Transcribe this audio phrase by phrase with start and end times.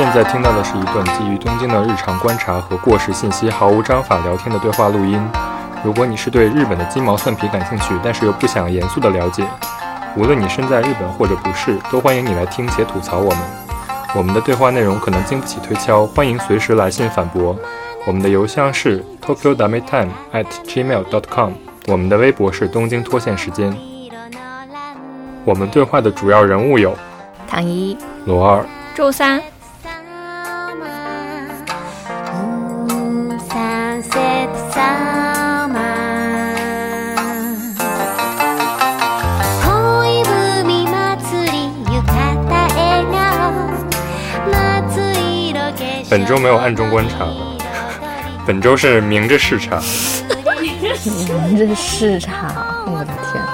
[0.00, 5.22] 现在听到的是一段基于东京的日常观察和过时信息毫无章法聊天的对话录音。
[5.84, 9.46] 如果你是对日本的鸡毛蒜皮感兴趣，但是又不想严肃的了解，
[10.16, 13.38] 无论你身在日本或者不是，都欢迎你来听且吐槽我们。
[14.14, 17.54] 我们的对话内容可能经不起推敲，欢迎随时来信反驳。
[18.06, 21.52] 我们的邮箱是 tokyo dame time at gmail dot com，
[21.88, 23.76] 我们的微博是东京脱线时间。
[25.44, 26.96] 我们对话的主要人物有
[27.46, 28.64] 唐一、罗二、
[28.94, 29.42] 周三。
[46.30, 47.26] 周没有暗中观察，
[48.46, 49.82] 本周是明着视察。
[50.62, 53.44] 明着视察，我的天！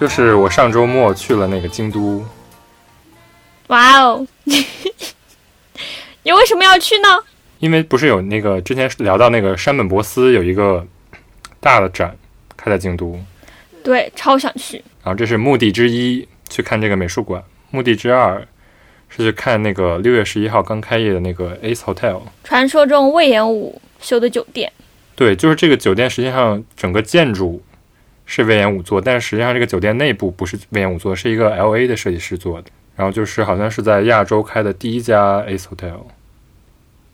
[0.00, 2.24] 就是我上周末去了那个京都。
[3.66, 4.26] 哇哦！
[6.22, 7.08] 你为什么要去呢？
[7.58, 10.86] 因为不是有那个之前聊到那个山本博司有一个
[11.60, 12.16] 大的展
[12.56, 13.22] 开在京都。
[13.82, 14.76] 对，超想去。
[15.02, 17.42] 然后这是目的之一，去看这个美术馆。
[17.70, 18.46] 目的之二
[19.08, 24.72] 是去看那个六月十一号刚开业的那个 Ace Hotel，传说中魏延武修的酒店。
[25.14, 27.62] 对，就是这个酒店，实际上整个建筑
[28.24, 32.68] 是魏延武做，但是实际上这个酒店内部不是魏延武做，是一个 L A 的设计师做的。
[32.96, 36.02] 然后就是好像是在亚洲开的第一家 Ace Hotel。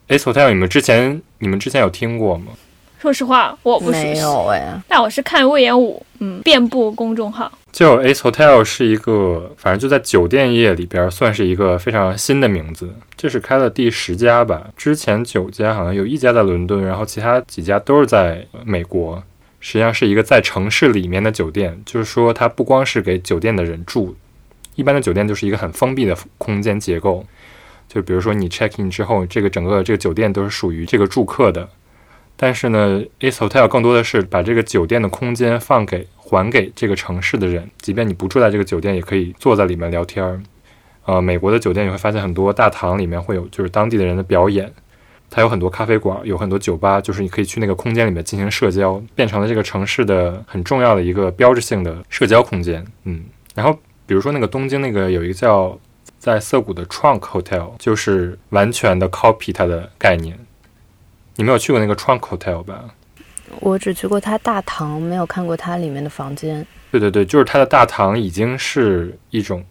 [0.08, 2.52] Ace Hotel，你们之前你们之前有听过吗？
[3.04, 7.52] 说实话，我不没有哎，但我是看魏延武，嗯，遍布公众号。
[7.70, 12.94] 就 Ace Hotel 是一个，反正就在酒店业里边算是一个非常新的名字。
[13.14, 14.68] 这是开了第十家吧？
[14.74, 19.22] 之前九家好像有一家在伦敦，然后其他几家都是在美国。
[19.60, 24.16] 实际上是一个在城市里面的酒店，就是说它不光是给酒店的人住，
[24.76, 27.22] 一般的酒店就是一个很封闭的空间结构。
[27.86, 31.68] 就比如说你 check in 之后，这个整个这个酒店都是属于这个住客的。
[32.36, 40.40] 但是呢，Ace Hotel 更多的是把这个酒店的空间放给还给这个城市的人，即便你不住在这个酒店，也可以坐在里面聊天儿。
[41.04, 44.72] 呃，美国的酒店你会发现很多大堂里面会有就是当地的人的表演，
[45.30, 52.84] 它有很多咖啡馆，有很多酒吧，就是你可以去那个空间里面进行社交，变成了这个城市的很重要的一个标志性的社交空间。
[53.04, 53.22] 嗯，
[53.54, 55.78] 然后比如说那个东京那个有一个叫
[56.18, 60.36] 在涩谷的 Trunk Hotel，就是完全的 copy 它的概念。
[61.36, 62.84] 你没有去过那个 Trunk Hotel 吧？
[63.60, 66.66] 我只去过它大堂，没有看过它里面的房间。
[66.90, 69.64] 对对对，就是它的大堂已经是一种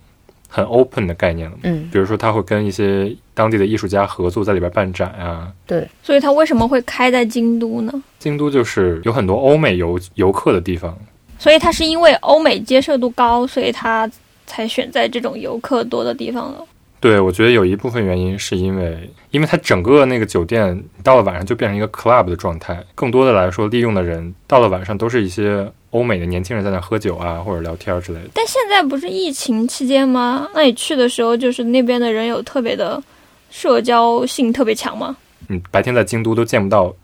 [0.47, 1.57] 很 open 的概念了。
[1.63, 5.51] 嗯，比如说他会跟一些当地的艺术家合作，在里边办展啊。
[5.65, 8.03] 对，所以它为什么会开在京都呢？
[8.19, 10.97] 京都就是有很多欧美游游客的地方，
[11.39, 14.09] 所以它是因为欧美接受度高，所以它
[14.45, 16.65] 才选在这种游客多的地方了。
[17.03, 18.97] 对，我觉得有一部分原因是因为，
[19.31, 28.29] 因为它整个那个酒店到了晚上就变成一个 club 的状态，更多的来说，利用的人到了晚上都是一些欧美的年轻人在那喝酒啊，或者聊天之类的。
[28.33, 30.47] 但现在不是疫情期间吗？
[30.55, 33.03] 那你去的时候，就是那边的人有特别的
[33.51, 35.13] 社交性特别强吗？
[35.49, 36.95] 嗯，白天在京都都见不到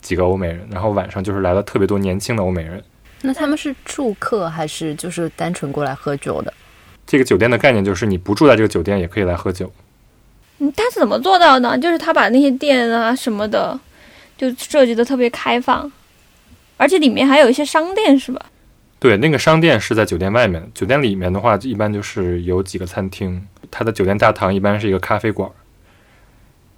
[0.00, 2.82] 几个欧美人，然后晚上就是来了特别多年轻的欧美人。
[3.22, 6.52] 那他们是住客还是就是单纯过来喝酒的？
[7.06, 9.70] 这个酒店的概念就是你不住在这个酒店也可以来喝酒。
[10.58, 11.76] 嗯，他是怎么做到呢？
[11.76, 13.78] 就是他把那些店啊什么的，
[14.36, 15.90] 就设计的特别开放，
[16.76, 18.46] 而且里面还有一些商店，是吧？
[19.00, 23.44] 对，那个商店是在酒店外面，酒店里面的话一般就是有几个餐厅。
[23.70, 25.50] 它的酒店大堂一般是一个咖啡馆，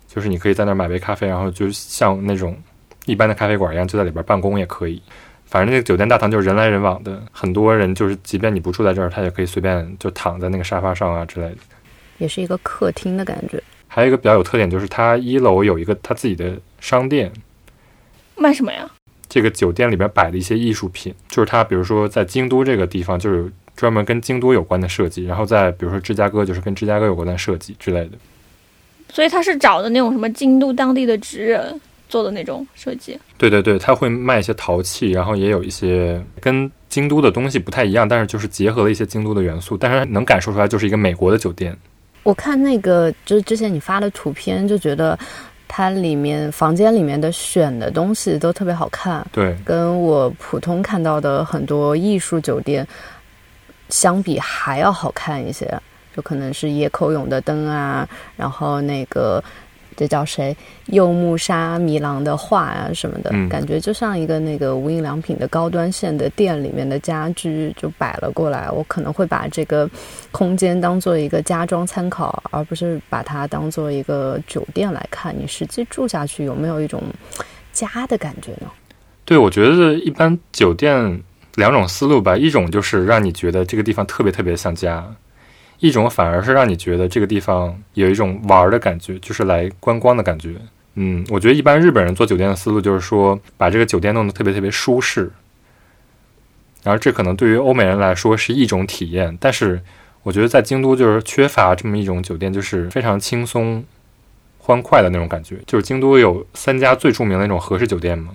[0.08, 2.56] 就是你可以在那儿买杯咖啡，然后就像那种
[3.04, 5.00] 一般的咖啡馆一样，就在里边办公也可以。
[5.46, 11.56] 反正那个酒店大堂就是人来人往的，很多人就是即便你不住在这儿，他也可以随便就躺在那个沙发上啊之类的，
[12.18, 13.62] 也是一个客厅的感觉。
[13.86, 17.32] 还有一个比较有特点就是它一楼有一个他自己的商店，
[18.36, 18.90] 卖什么呀？
[19.28, 28.18] 这个酒店里边摆的一些艺术品，就是它比如说在京都这个地方就是专门跟京都有关的设计，然后在比如说芝加哥就是跟芝加哥有关的设计之类的。
[29.08, 31.80] 所以他是找的那种什么京都当地的职人。
[32.08, 41.76] 做的那种设计，对对对，他会卖一些陶器，然后也有一些跟京都的东西不太一样，但是就是结合了一些京都的元素，但是能感受出来就是一个美国的酒店。
[42.22, 45.18] 我看那个就是之前你发的图片，就觉得
[45.66, 52.86] 它里面房间里面的选的东西都特别好看，对，跟我普通看到的很多艺术酒店
[53.88, 55.68] 相比还要好看一些，
[56.14, 59.42] 就可能是野口勇的灯啊，然后那个。
[59.96, 60.56] 这叫谁？
[60.86, 68.70] 柚木沙弥郎的画啊什么的，嗯感觉就像一个那个无印良品的高端线的店里面的家居就摆了过来。
[68.70, 69.88] 我可能会把这个
[70.30, 75.34] 空间当做一个家装参考，而不是把它当做一个酒店来看。
[75.36, 77.02] 你实际住下去有没有一种
[77.72, 78.70] 家的感觉呢？
[79.24, 81.22] 对，我觉得一般酒店
[81.56, 85.04] 两种思路吧，一种就是让你觉得这个地方特别特别像家，
[85.78, 90.54] 一种反而是让你觉得这个地方有一种玩的感觉，就是来观光的感觉。
[90.94, 95.30] 嗯，我觉得一般日本人做酒店的思路就是说，把这个酒店弄得特别特别舒适，
[96.82, 99.82] 然后这可能对于欧美人来说是一种体验，但是
[100.22, 103.84] 我觉得在京都就是缺乏这么一种酒店，就是非常轻松、
[104.58, 105.58] 欢快的那种感觉。
[105.66, 108.32] 就是京都有三家最著名的那种和式酒店嘛，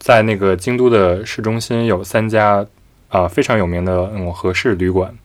[0.00, 2.66] 在那个京都的市中心有三家
[3.08, 5.16] 啊、非常有名的那种和式旅馆，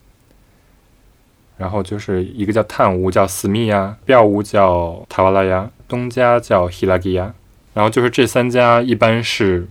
[1.62, 7.32] 然后就是一个叫炭屋，叫思密呀；表屋叫塔瓦拉呀；东家叫希拉吉呀。
[7.72, 9.64] 然后就是这三家一般是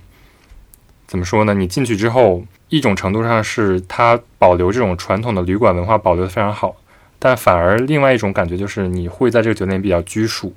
[1.05, 1.53] 怎么说呢？
[1.53, 6.73] 你进去之后，一种程度上是它保留这种传统的旅馆文化保留的非常好，
[7.19, 10.53] 但反而另外一种感觉就是你会在这个酒店比较拘束。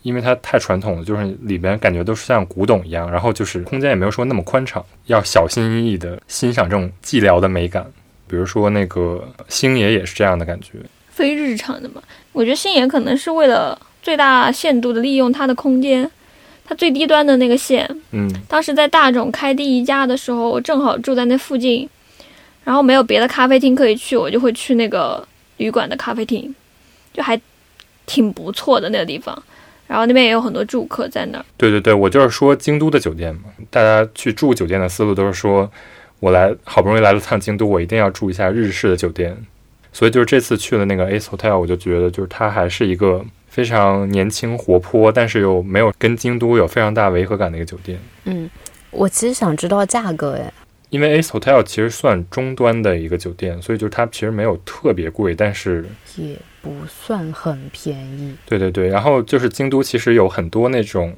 [0.00, 7.86] 因为它太传统了，就是里边感觉都是像古董一样，然后就是空间也没有说那么宽敞，要小心翼翼的欣赏这种寂寥的美感。
[8.32, 10.78] 比如说那个星爷也是这样的感觉，
[11.10, 12.02] 非日常的嘛。
[12.32, 16.10] 我觉得星爷可能是为了最大限度的利用它的空间，
[16.64, 21.86] 它最低端的那个线，嗯，当时在大众开第一家的时候，我正好住在那附近，
[22.64, 25.22] 然后没有别的咖啡厅可以去，我就会去那个
[25.58, 26.54] 旅馆的咖啡厅，
[27.12, 27.38] 就还
[28.06, 29.40] 挺不错的那个地方。
[29.86, 31.44] 然后那边也有很多住客在那儿。
[31.58, 35.70] 对对对，我就是说京都的酒店嘛，大家去住酒店的思路都是说，
[36.22, 39.36] 我来好不容易来了趟京都，我一定要住一下日式的酒店。
[39.92, 47.98] 所以就是这次去了那个 Ace Hotel，我就觉得就是它还是一个非常年轻活泼，但是又没有跟京都有非常大违和感的一个酒店。
[48.26, 48.48] 嗯，
[48.92, 50.52] 我其实想知道价格，诶，
[50.90, 55.84] 因为 Ace Hotel 其实算中端的一个酒店，所以就是它其实没有特别贵，但是
[56.16, 58.32] 也不算很便宜。
[58.46, 61.12] 对对对，然后就是京都其实有很多那种，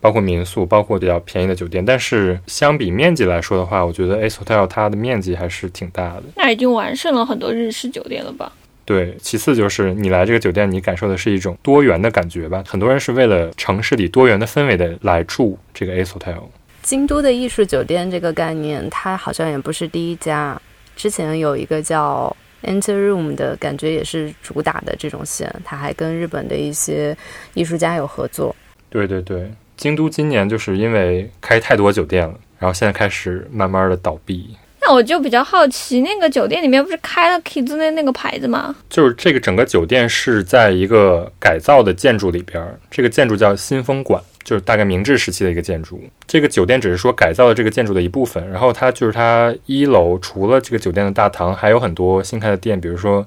[0.00, 6.24] 包括民宿，包括比较便宜的酒店，但是相比面积来说的话，我觉得 Ace Hotel 它的面积还是挺大的。
[6.36, 8.52] 那已经完胜了很多日式酒店了吧？
[8.84, 12.62] 对，其次就是你来这个酒店，你感受的是一种多元的感觉吧。
[12.68, 16.42] 很多人是为了城市里多元的氛围的来住这个 Ace Hotel。
[16.82, 20.60] 京都的艺术酒店这个概念，它好像也不是第一家。
[20.94, 25.52] 之前有一个叫 Enter Room 的感觉，也是主打的这种线。
[25.64, 27.16] 它还跟日本的一些
[27.54, 28.54] 艺术家有合作。
[28.88, 34.56] 对对对，京都今年就是因为开太多酒店了，然后现在开始慢慢的倒闭。
[34.80, 38.74] 那我就比较好奇，那个酒店里面不是开了 Kids 那个牌子吗？
[38.88, 46.00] 就是这个整个酒店是在一个改造的建筑里边儿，这个建筑叫新风馆，就是大概明治时期的一个建筑。
[46.28, 53.26] 这个酒店只是说改造了这个建筑的一部分，然后它就是它一楼除了这个酒店的大堂，还有很多新开的店，比如说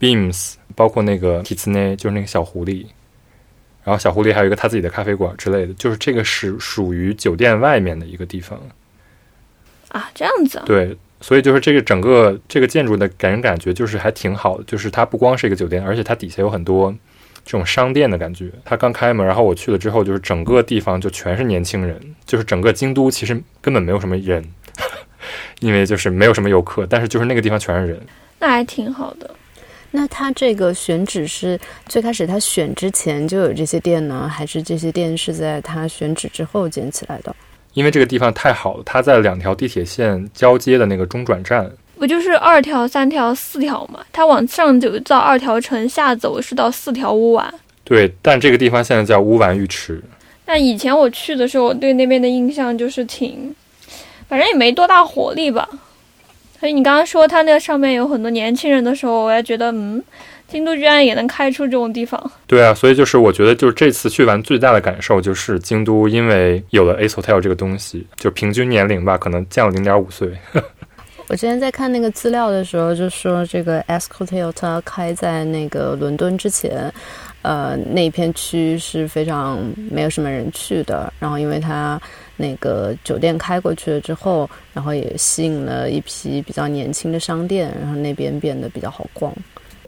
[0.00, 2.84] Beams，包括那个 Kitsune，就是那个小狐狸。
[3.86, 8.60] 然后小狐狸还有一个他自己的咖啡馆之类的，就是这个是属于酒店外面的一个地方。
[9.90, 10.64] 啊，这样子啊。
[10.66, 16.92] 对，所以就是这个整个这个建筑的给人感觉就是还挺好的，就是它不光是一个酒店，而且它底下有很多
[17.44, 18.50] 这种商店的感觉。
[18.64, 24.44] 它刚开门，然后我去了之后，就是整个地方就全是年轻人，就是整个京都其实根本没有什么人，
[25.60, 28.00] 因为就是没有什么游客，但是就是那个地方全是人。
[28.40, 29.30] 那还挺好的。
[29.96, 37.34] 那他这个选址是最开始他选之前就有这些店呢，还是这些店是在他选址之后建起来的？
[37.72, 44.00] 因为这个地方太好了，它在两条地铁线交接的那个中转站，不就是二条、三条、四条嘛？
[44.12, 47.54] 它往上走到二条城，下走是到四条乌丸。
[47.82, 50.02] 对，但这个地方现在叫乌丸浴池。
[50.44, 53.56] 那以前我去的时候，我对那边的印象就是挺，
[54.28, 55.66] 反正也没多大活力吧。
[56.58, 60.02] 所以你刚刚说它那上面有很多年轻人的时候，我还觉得，嗯，
[60.48, 62.30] 京都居然也能开出这种地方。
[62.46, 70.30] 对啊，所以就是我觉得，就是这次去玩最大的感受就是京都，因为有了 Ace Hotel 这个东西，就平均年龄吧，可能降了零点五岁。
[71.28, 76.92] 我之前在看那个资料的时候，就说这个 S Hotel 它开在那个伦敦之前，
[77.42, 79.58] 呃，那片区是非常
[79.90, 81.12] 没有什么人去的。
[81.18, 82.00] 然后因为它
[82.36, 89.32] 那个酒店开过去了之后，然后也吸引了一批比较年轻的商店，然后那边变得比较好逛。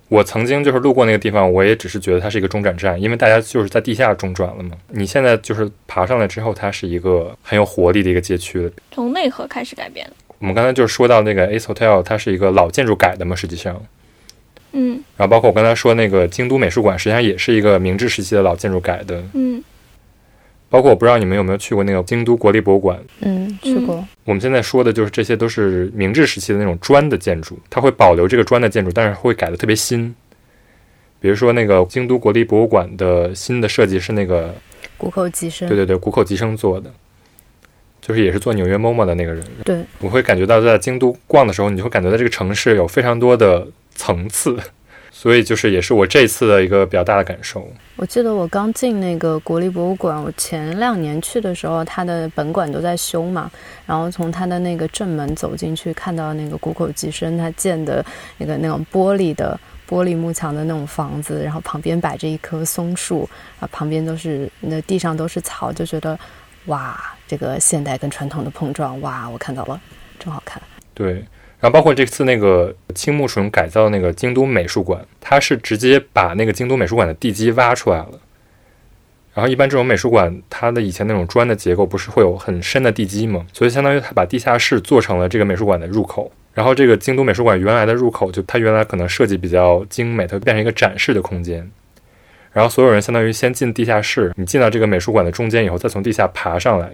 [0.09, 4.71] 我曾经就是路过那个地方，我也只是觉得它是一个中转站，因为大家就是在地下中转了嘛。
[4.89, 8.73] 你现在就是爬上来之后，它是一个很有活力的一个街区。
[8.91, 10.13] 从内核开始改变的。
[10.39, 13.83] 我们刚才就是说到那个 Ace Hotel，它是一个老建筑改的嘛，实际上，
[14.73, 19.23] 嗯然后包括我刚才说那个京都美术馆，实际上也是一个明治时期的老建筑改的。
[19.35, 19.63] 嗯
[20.71, 24.05] 包括我不知道你们有没有去过那个京都国立博物馆，嗯，去过。
[24.25, 30.15] 我们现在说的就是这些都是明治时期的那种砖的建筑，它会保留这个砖的建筑，但是会改的特别新。
[31.21, 34.55] 比如说那个京都国立博物馆的新的设计是那个，
[34.97, 36.93] 谷口吉生，对对对，谷口吉生做的，
[38.01, 39.43] 就是也是做纽约 MoMA 的那个人。
[39.65, 44.57] 对我会感觉到在京都逛的时候，你就会感觉到这个城市有非常多的层次，
[45.21, 47.69] 所以就是也是我这次的一个比较大的感受。
[47.97, 53.51] 我记得我刚进那个国立博物馆，我前两年去的时候，它的本馆都在修嘛，
[53.85, 58.05] 然后从它的那个正门走进去，看到那个谷口吉生他建的
[58.37, 59.59] 那个那种玻璃的
[59.91, 66.17] 玻璃幕墙的那种房子，然后旁边摆着一棵松树，啊，旁边都是那地上都是草，就觉得
[66.67, 66.97] 哇，
[67.27, 69.81] 这个现代跟传统的碰撞，哇，我看到了，
[70.21, 70.63] 真好看。
[70.95, 71.25] 对，
[71.61, 78.11] 然后包括这次那个青木纯改造那个京都美术馆，它是直接把那个京都美术馆的地基挖出来了。
[79.35, 83.47] 然后一般这种美术馆，它的以前那种砖的结构不是会有很深的地基吗？
[83.53, 86.31] 所以相当于它把地下室做成了这个美术馆的入口。
[86.55, 91.71] 然后这个京都美术馆原来的入口，就它原来可能设计比较精美，它变成一个展示的空间。
[92.53, 96.91] 然后所有人相当于先进地下室，你进到这个美术馆的中间以后，再从地下爬上来，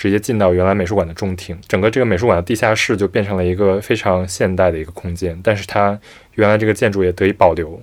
[0.00, 1.54] 直接进到原来美术馆的中庭。
[1.68, 6.00] 整个这个美术馆的地下室就变成了一个非常现代的一个空间，但是它
[6.36, 7.78] 原来这个建筑也得以保留。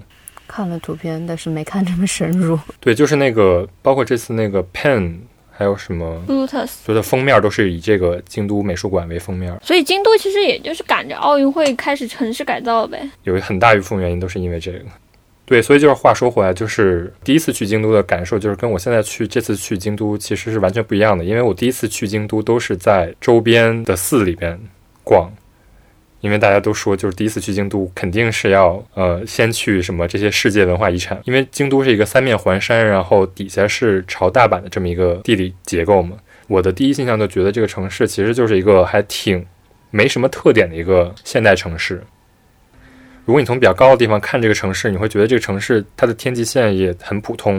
[0.48, 2.60] 看了图片，但是没看这么深入。
[2.80, 5.18] 对，就是那个，包括这次那个 Pen，
[5.52, 6.66] 还有什么，，Bluetooth。
[6.66, 13.08] 所有的封面都是以这个京都美术馆为封面，所以京都其实也就是赶着奥运会开始城市改造呗。
[13.26, 14.80] 有很大一部分原因都是因为这个。
[15.48, 21.24] 对，所以就是话说回来，就是第一次去京都的感受，就是跟我现在去这次去京都其实是完全不一样的。
[21.24, 24.60] 因为我第一次去京都都是在周边的寺里边
[25.06, 25.32] 逛，
[26.20, 36.18] 因为大家都说就是第一次去京都肯定是要呃先去什么这些世界文化遗产，因为京都是一个三面环山，然后底下是朝大阪的这么一个地理结构嘛。
[36.48, 39.46] 我的第一印象就觉得这个城市其实就是一个还挺
[39.92, 42.04] 没什么特点的一个现代城市。
[43.28, 47.56] 如果你从比较高的地方看这个城市，你会觉得这个城市它的天际线也很普通，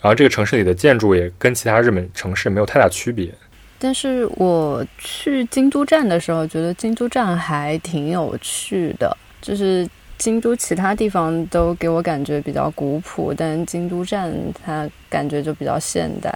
[0.00, 3.30] 然后这个城市里的建筑也跟其他日本城市没有太大区别。
[3.78, 9.86] 但是我去京都站的时候，觉得京都站还挺有趣的，就是
[10.16, 14.32] 京都其他地方都给我感觉比较古朴，但京都站
[14.64, 16.32] 它感觉就比较现代。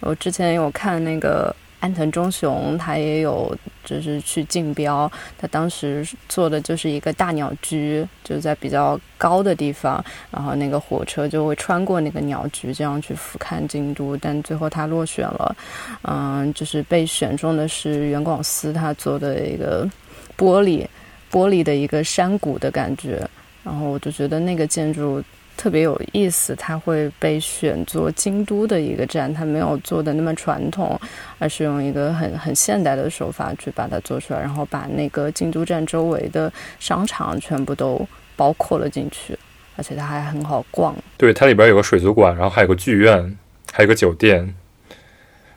[0.00, 14.16] 我之前有看那个安藤忠雄，他也有就是去竞标，他当时做的就是一个大鸟居，就在比较高的地方，然后那个火车就会穿过那个鸟居，这样去俯瞰京都。
[14.16, 15.56] 但最后他落选了，
[16.02, 19.88] 嗯，就是被选中的是原广司他做的一个
[20.36, 20.86] 玻璃
[21.30, 23.24] 玻璃的一个山谷的感觉，
[23.62, 25.22] 然后我就觉得那个建筑。
[25.58, 30.98] 特别有意思，它会被选做京都的一个站，它没有做的那么传统，
[31.40, 39.36] 而是用一个很很现代的手法去把它做出来，然后把那个京都站周围的商场全部都包括了进去，
[39.76, 40.94] 而且它还很好逛。
[41.16, 43.36] 对，它里边有个水族馆，然后还有个剧院，
[43.72, 44.54] 还有个酒店，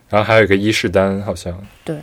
[0.10, 1.56] 然后还有一个伊势丹，好像。
[1.86, 1.96] 对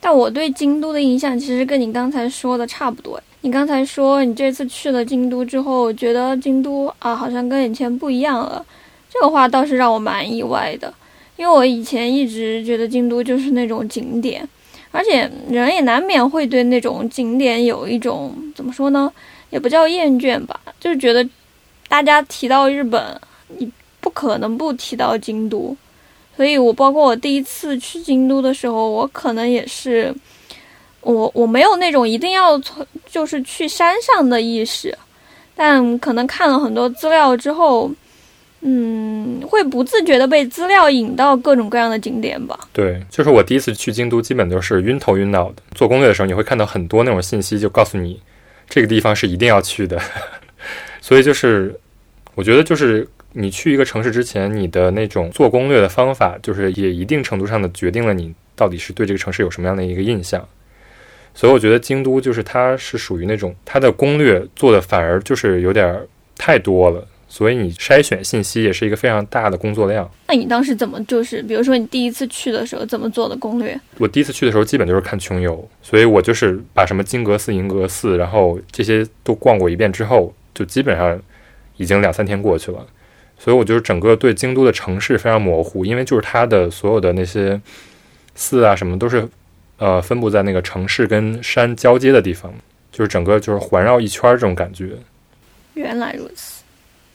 [0.00, 3.22] 但我对京都的印象其实跟你刚才说的差不多。
[3.44, 8.64] 你刚才说你这次去了京都之后，觉得京都啊好像跟以前不一样了，
[9.12, 10.92] 这个话倒是让我蛮意外的，
[11.36, 14.48] 因为我以前一直觉得京都就是那种景点，
[14.92, 19.12] 而且人也难免会对那种景点有一种怎么说呢，
[19.50, 21.28] 也不叫厌倦吧，就是觉得
[21.88, 23.20] 大家提到日本，
[23.58, 23.68] 你
[24.00, 25.76] 不可能不提到京都。
[26.36, 30.14] 所以我包括我第一次去京都的时候，我可能也是，
[31.02, 34.96] 我我没有那种一定要从就是去山上的意识，
[35.54, 37.90] 但可能看了很多资料之后，
[38.60, 42.58] 嗯，会不自觉的被资料引到各种各样的景点吧。
[42.72, 45.56] 对，就是我第一次去京都，基本都是晕头晕脑的。
[45.74, 48.20] 做攻略的时候，你会看到很多那种信息，就告诉你
[48.68, 50.00] 这个地方是一定要去的。
[51.02, 51.76] 所以就是，
[52.36, 60.46] 我觉得就是你去一个城市之前，你的那种做攻略的方法，就是也一定程度上的决定了你到底是对这个城市有什么样的一个印象。
[61.34, 65.98] 所以我觉得京都就是它是属于那种它的攻略做的反而就是有点
[66.36, 70.10] 太多了，所以你筛选信息也是一个非常大的工作量。
[70.28, 73.78] 那你当时怎么就是，比如说你第一次去的时候怎么做的攻略？
[73.98, 81.18] 我第一次去的时候基本就是看穷游，所以我就是把什么金阁寺、银阁寺，然后这些都逛过一遍之后，就基本上
[81.76, 82.86] 已经两三天过去了。
[83.38, 87.60] 所以我就是整个对京都的城市非常模糊，因为就是它的所有的那些
[88.34, 89.28] 寺啊什么都是
[89.82, 92.54] 呃分布在那个城市跟山交接的地方，
[92.92, 94.90] 就是整个就是环绕一圈儿这种感觉。
[95.74, 96.62] 原来如此，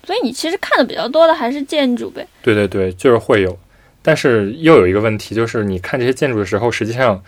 [0.04, 2.28] 所以你其实看的比较多的还是建筑呗。
[2.42, 3.58] 对对对，就是会有，
[4.02, 7.24] 但是又有一个问题，就是你看这些建筑的时候，实际上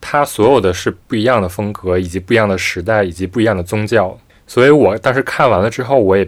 [0.00, 4.18] 它所有的是不一样的风格，以及不一样的时代，以及不一样的宗教。
[4.46, 6.26] 所以我当时看完了之后，我也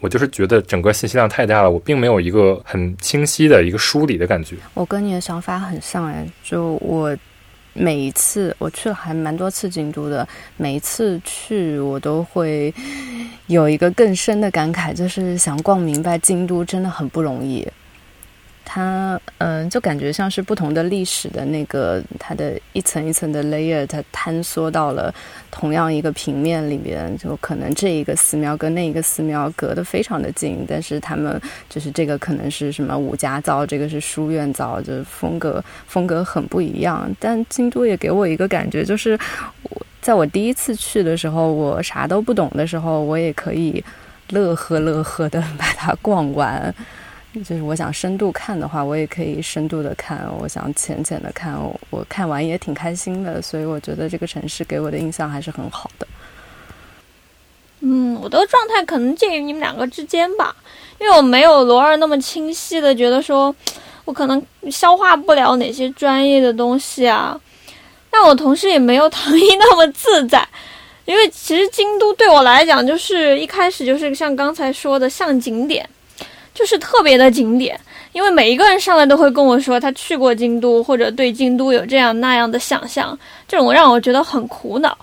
[0.00, 4.56] 我就是觉得整个信息量太大了，我并没有一个很清晰的一个梳理的感觉。
[4.74, 7.16] 我跟你的想法很像哎，就我
[7.74, 10.26] 每一次我去了还蛮多次京都的，
[10.56, 12.72] 每一次去我都会
[13.46, 17.66] 有一个更深的感慨，就是想逛明白京都真的很不容易。
[18.64, 25.14] 它嗯，就感觉像是不同的历史的那个，它的一层一层的 layer，它坍缩到了
[25.50, 27.16] 同样一个平面里边。
[27.18, 37.10] 就可能这一个寺庙跟那一个寺庙隔得非常的近，但是他们就是这个可能是什么武家造，这个是书院造，就风格风格很不一样。
[37.20, 39.18] 但京都也给我一个感觉，就是
[39.64, 43.84] 我在我第一次去的时候，我啥都不懂的时候，我也可以
[44.30, 46.74] 乐呵乐呵的 把它逛完。
[47.34, 51.54] 就是我想深度看的话，我也可以深度的看；我想浅浅的看，
[51.90, 53.40] 我看完也挺开心的。
[53.40, 56.06] 所以我觉得这个城市给我的印象还是很好的。
[57.80, 60.54] 嗯，我的状态可能介于你们两个之间吧，
[61.00, 63.54] 因为我没有罗二那么清晰的觉得说，
[64.04, 67.40] 我可能消化不了哪些专业的东西啊。
[68.10, 70.46] 但我同时也没有唐一那么自在，
[71.06, 75.88] 因为其实京都对我来讲，就是一开始就是像刚才说的，像景点。
[76.54, 77.80] 就是特别的景点，
[78.12, 83.18] 因为每一个人上来都会跟我说他去过京都，或者对京都有这样那样的想象，
[83.48, 84.96] 这种让我觉得很苦恼。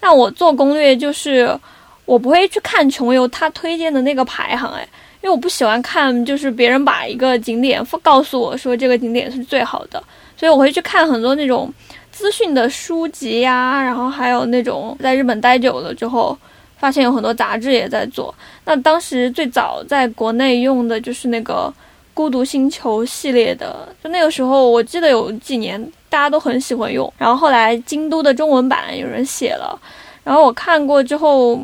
[0.00, 1.58] 那我做攻略就是
[2.04, 4.86] 我不会去看穷游他推荐的那个排行，哎，
[5.22, 10.02] 因为我不喜欢看就是别人把一个景点告诉我说这个景点是最好的，
[10.36, 11.72] 所以我会去看很多那种
[12.12, 16.36] 资讯的书籍呀，然后还有那种在日本待久了之后。
[16.80, 18.34] 发现有很多杂志也在做。
[18.64, 21.72] 那当时最早在国内用的就是那个
[22.14, 27.12] 《孤独星球》系列的，就那个时候我记得有几年大家都很喜欢用。
[27.18, 29.78] 然后后来京都的中文版有人写了，
[30.24, 31.60] 然后我看过之后，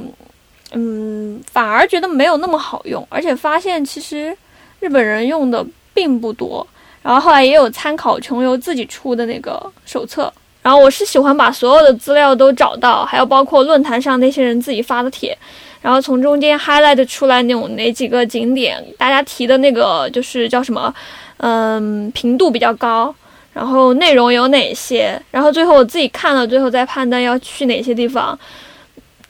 [0.73, 4.37] 嗯，反而觉得没有那么好用，而且发现其实
[4.81, 6.67] 日本人用的并不多。
[7.03, 10.33] 然后后来也有参考穷游自己出的那个手册。
[10.67, 15.39] 然后我是喜欢把所有的资料都找到，还有包括论坛上那些人自己发的帖，
[15.81, 20.93] 然后从中间 highlight 出来那种哪几个景点，大家提的那个就是叫什么，
[21.37, 23.15] 嗯，频度比较高，
[23.53, 28.37] 然后内容有哪些，然后最后我自己看了，最后再判断要去哪些地方。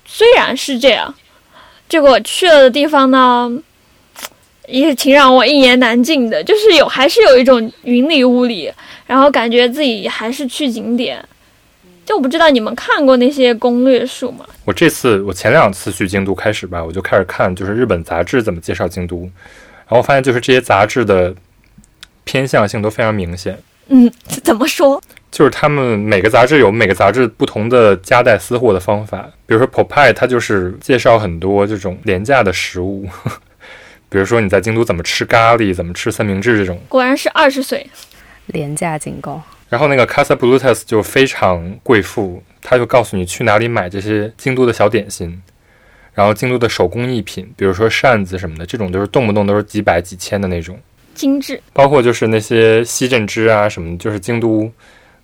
[0.07, 1.15] 虽然是这样，
[1.87, 3.53] 结果去了的地方呢，
[4.69, 8.73] 也挺让我一言难尽的，就是有还是有一种云里雾里。
[9.07, 11.25] 然后感觉自己还是去景点，
[12.05, 14.45] 就我不知道你们看过那些攻略书吗？
[14.65, 19.23] 我这次我前两次去京都开始吧，我就开始看就是日本杂志怎么介绍京都，
[19.89, 21.35] 然后发现就是这些杂志的
[22.25, 23.57] 偏向性都非常明显。
[23.89, 24.11] 嗯，
[24.43, 25.01] 怎么说？
[25.31, 33.07] 就是他们每个杂志有每个杂志不同的夹带私货的方法，比如说 Popai，它就是介绍很多这种廉价的食物，
[34.09, 36.81] 比如说你在京都怎么吃咖喱，怎么吃三明治这种。
[36.89, 37.87] 果然是二十岁。
[38.47, 39.43] 廉价警告。
[39.69, 45.43] 然后那个 Casa Blutus 就非常贵妇，他就告诉你去哪里买这些京都的小点心，
[46.15, 50.79] 然后京都的手工艺品，比如说扇子什么的，这种都是动不动都是几百几千的那种，
[51.15, 51.61] 精致。
[51.73, 54.71] 包括就是那些西镇织啊什么的，就是京都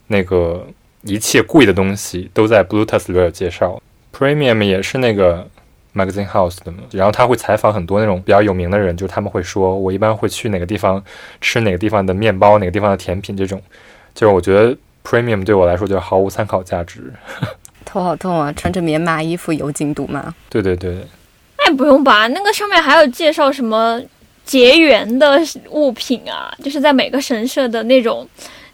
[0.08, 0.66] 那个
[1.02, 3.80] 一切贵的东西都在 Blutus 里边有介绍。
[4.12, 5.48] Premium 也是那个。
[5.94, 11.02] Magazine House 的嘛，然后他会采访很多那种比较有名的人，就是他们会说，我一般会去哪个地方
[11.40, 13.60] 吃哪个地方的面包，哪个地方的甜品，这种，
[14.14, 17.12] 就是我觉得 Premium 对我来说就毫无参考价值。
[17.84, 18.52] 头好痛啊！
[18.52, 20.34] 穿着棉麻衣服游京都吗？
[20.48, 21.04] 对对对。
[21.58, 22.26] 那不用吧？
[22.28, 24.00] 那个上面还有介绍什么
[24.44, 25.38] 结缘的
[25.70, 28.26] 物品啊，就是在每个神社的那种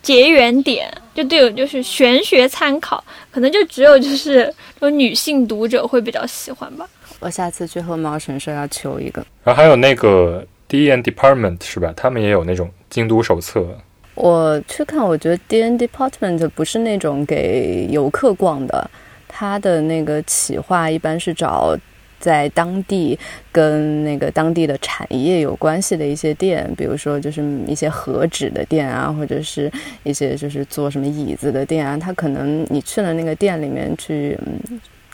[0.03, 6.87] 结缘点，就对，就是玄学参考，可能就只有就是说女性读者会比较喜欢吧。
[7.21, 11.93] 我下次去和毛神社要求一个，然后还有那个 D N Department 是吧？
[11.97, 13.67] 他们也有那种京都手册。
[14.15, 18.91] 我去看，我觉得 D N Department 不是那种给游客逛的，
[19.27, 21.77] 它的那个企划一般是找
[22.21, 23.19] 在当地
[23.51, 29.71] 跟那个当地的产业有关系的一些店，比如说就是一些和纸的店啊，或者是
[30.05, 34.39] 一些就是做什么椅子的店啊，他可能你去了那个店里面去。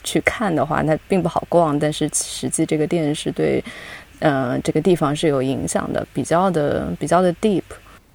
[0.05, 3.61] 去看的话，它并不好逛，但是实际这个店是对，
[4.19, 7.63] 呃，这个地方是有影响的，比较的比较的 deep。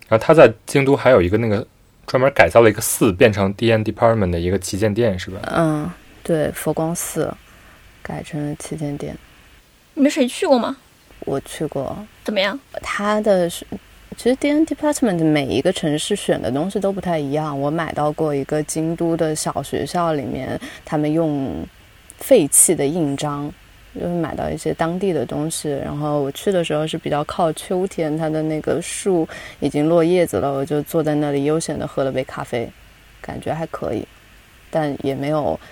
[0.09, 1.66] 然后他在京都还有一个那个
[2.07, 5.40] 专门改造了一个寺，变成 D N Department 的一个旗舰店，是吧？
[5.55, 5.90] 嗯，
[6.22, 7.33] 对，佛光寺
[8.03, 9.14] 改成了旗舰店。
[9.94, 10.76] 你们谁去过吗？
[11.26, 12.59] 我去过，怎么样？
[12.83, 13.66] 它的是，
[14.16, 17.61] 其实 D N Department 每一个城市选的东西都不太一样。
[17.61, 21.64] 我买到过一个京都的小学校里面，他们用
[22.21, 23.53] 废弃的印章，
[23.95, 25.71] 就是买到一些当地的东西。
[25.71, 29.29] 然后我去的时候是比较靠秋天，它的那个树
[29.59, 32.71] 已经落叶子了，我就坐在那里悠闲的喝了杯咖啡，
[33.21, 34.07] 感觉还可以，
[34.71, 35.59] 但也没有。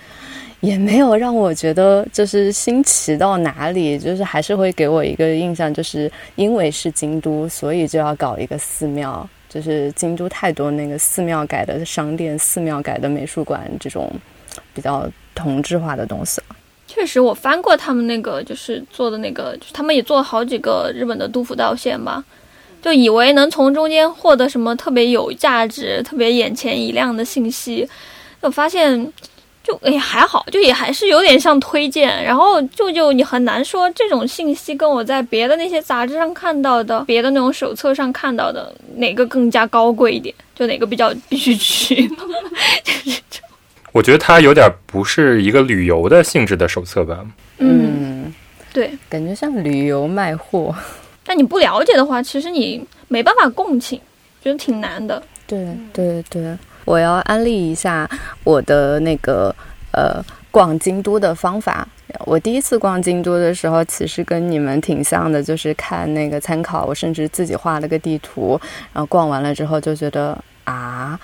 [0.61, 9.25] 也没有让我觉得就是新奇到哪里，就是还是会给我一个印象，就是因为是京都，所以就要搞一个寺庙。
[9.47, 14.11] 就是京都太多那个寺庙改的商店、寺庙改的美术馆这种
[14.73, 16.55] 比较同质化的东西了。
[16.87, 22.23] 确实，我翻过他们那个就是做的那个，就是他们也做了好几个日本的杜甫道线吧，
[22.81, 27.87] 就以为能从中间获得什么特别有价值、特别眼前一亮的信息，
[28.41, 29.11] 我发现。
[29.61, 42.09] 就哎还好，就也还是有点像推荐，然后就就你很难说这种信息跟我在别的那些杂志上看到的、别的那种手册上看到的哪个更加高贵一点，就哪个比较必须去。
[43.91, 47.25] 我觉得它有点不是一个旅游的性质的手册吧？
[47.57, 48.33] 嗯，
[48.71, 50.73] 对，感觉像旅游卖货。
[51.25, 53.99] 但你不了解的话，其实你没办法共情，
[54.41, 55.21] 觉得挺难的。
[55.47, 56.55] 对对对。
[56.85, 58.09] 我要安利一下
[58.43, 59.53] 我的那个
[59.91, 61.87] 呃逛京都的方法。
[62.25, 68.59] 我第一次逛京都的时候，其实跟你们挺像的，就是看那个参考，我甚至自己画了个地图，
[68.93, 70.37] 然后逛完了之后就觉得。
[70.69, 71.19] 啊，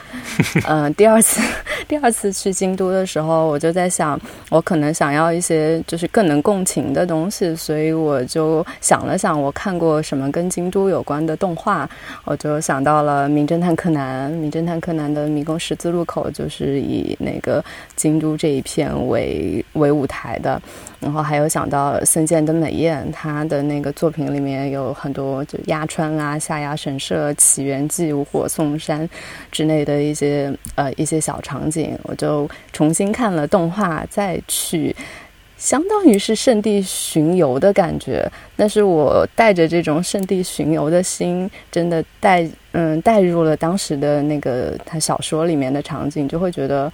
[0.67, 1.39] 嗯， 第二次，
[1.87, 11.87] 第二次去京都的时候，我就在想，我可能想要一些就是更能共情的东西，所以我就想了想，我看过什么跟京都有关的动画，
[12.23, 14.31] 我就想到了《名侦探柯南》。
[14.37, 17.63] 《名侦探柯南》的迷宫十字路口就是以那个
[17.95, 20.61] 京都这一片为为舞台的。
[21.01, 29.07] 然后还有想到森见登美彦，他的那个作品里面有很多就鸭川啊、下鸭神社、起源记、五火颂山
[29.51, 34.95] 之类的一些呃一些小场景，我就重新看了动画，再去
[35.57, 38.27] 相当于是圣地巡游的感觉。
[38.55, 46.91] 但是我带着这种圣地巡游的心，真的带嗯带入了当时的那个他小说里面的场景，就会觉得。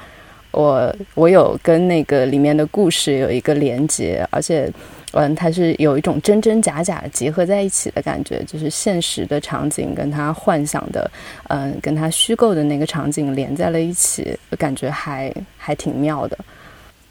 [0.52, 4.72] 我我有跟那个里面的故事有一个连接，而且，
[5.14, 11.10] 嗯，它是有一种真真假假结合在一起的感觉，就是现实的场景跟他幻想的，
[11.48, 16.38] 嗯，跟他虚构的那个场景连在了一起，感觉还还挺妙的。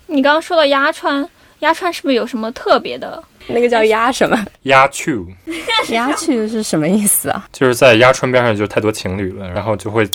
[0.07, 1.27] 你刚刚说到鸭川，
[1.61, 3.23] 鸭川是不是有什么特别的？
[3.47, 4.47] 那个叫鸭什么？
[4.65, 5.19] 鸭去，
[5.91, 7.49] 鸭去是什么意思啊？
[7.53, 10.07] 就是在鸭川边上就太多情侣了，然后就会。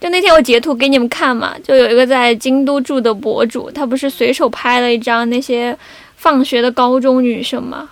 [0.00, 5.76] 就那天我截图给你们看嘛，就有一个在京都住的博主，他不是随手拍了一张那些
[6.16, 7.88] 放学的高中女生嘛？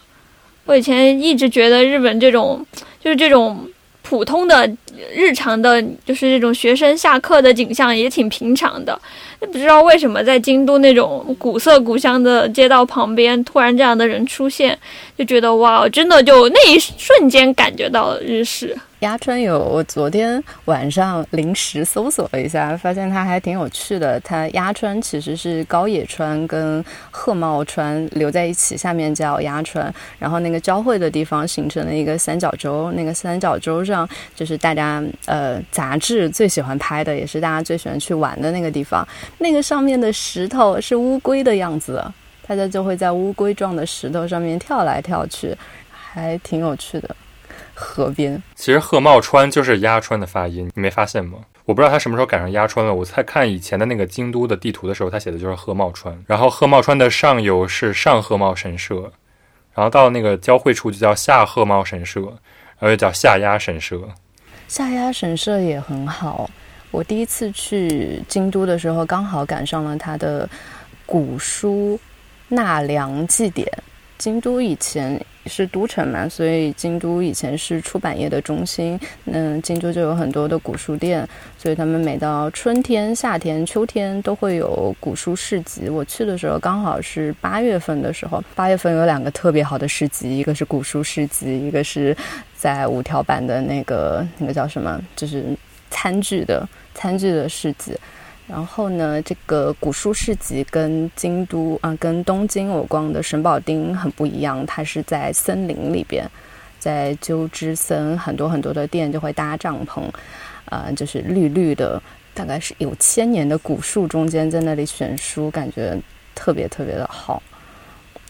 [0.67, 2.65] 我以前一直觉得日本这种
[3.03, 3.69] 就是这种
[4.03, 4.71] 普通的
[5.15, 8.99] 日常的，就是这种学生下课的景象也挺平常的，
[9.41, 14.79] 不知道为什么在京都那种古色古香的街道旁边，突然这样的人出现，
[15.19, 18.77] 就觉得哇，真的就那一瞬间感觉到了日式。
[19.05, 24.19] 鸭川有，我昨天晚上临时搜索了一下，发现它还挺有趣的。
[24.21, 32.91] 它鸭川其实是高野川跟鹤茂川留在一起，下面叫鸭川，然后那个交汇的地方形成了一个三角洲。
[32.93, 39.07] 那个三角洲上就是大家呃杂志最喜欢拍的，也是大家最喜欢去玩的那个地方。
[39.37, 42.03] 那个上面的石头是乌龟的样子，
[42.47, 45.55] 大家就会在乌龟状的石头上面跳来跳去，
[45.91, 47.15] 还挺有趣的。
[47.75, 51.39] 河边，其实鹤茂川就是鸭川的发音，你没发现吗？
[51.65, 52.95] 我不知道他什么时候赶上鸭川了。
[52.95, 56.17] 我在看以前的那个京都的地图的时候，他写的就是鹤茂川。
[56.27, 59.11] 然后鹤茂川的上游是上鹤茂神社，
[59.75, 64.01] 然后到那个交汇处就叫下鹤茂神社，然后又叫下鸭神社。
[64.69, 66.49] 下鸭神社也很好。
[66.91, 70.49] 我第一次去京都的时候，刚好赶上了他的
[71.07, 71.99] 古书
[72.49, 73.67] 纳凉祭典。
[74.17, 78.99] 京都以前是都城嘛，所以京都以前是出版业的中心。
[79.27, 81.27] 嗯，京都就有很多的古书店，
[81.59, 85.89] 所以他们每到春天、夏天、秋天都会有古书市集。
[85.89, 92.17] 我去的时候刚好是八月份的时候，八月份有两个特别好的市集，一个是古书市集，一个是
[92.57, 95.45] 在五条版的那个那个叫什么，就是
[95.91, 97.93] 餐具的餐具的市集。
[98.47, 104.65] 然后呢，这个古书市集跟京都啊，跟东京我逛的神保町很不一样。
[104.67, 106.31] 它是在森林里边，
[106.79, 110.03] 在鸠之森，很多很多的店就会搭帐篷，
[110.67, 112.01] 啊，就是绿绿的，
[112.35, 115.99] 大概是有千年的古树中间，在那里选书，感觉
[116.35, 117.43] 特别特别的好。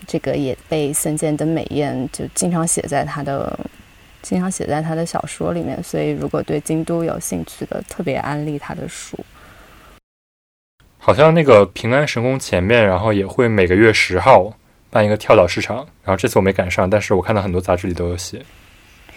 [0.06, 3.58] 这个也被森见登美彦就经常写在他的
[4.22, 9.18] 经常写在他的小说里面，所以如果对京都有兴趣的，特别安利他的书。
[11.06, 14.50] 好像那个平安神宫前面，然后也会每个月十号
[14.88, 18.40] 办一个跳蚤市场，然后这次我没赶上，但是我看到很多杂志里都有写。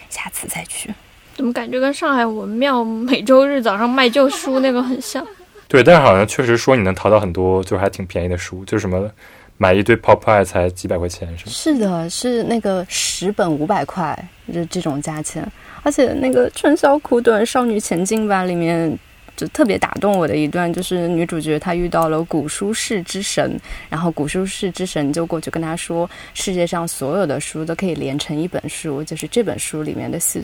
[0.10, 0.94] 下次再去。
[1.34, 5.26] 怎么感觉跟上海文庙每周日早上卖旧书那个很像？
[5.70, 9.10] 对，但是好像确实说你能淘到很多，就是还挺便宜的书，就什么
[9.56, 11.52] 买一堆 Pop Eye 才几百块钱是吗？
[11.54, 14.14] 是的，是那个十本五百块，
[14.54, 15.50] 就这种价钱。
[15.84, 19.00] 而且那个《春宵苦短，少女前进吧》里面。
[19.38, 30.44] 就特别打动我的一段，就是女主角她遇到了古书室之神，然后古书室之神就过去跟她说，世界上所有的书都可以连成一本书，就是这本书里面的信，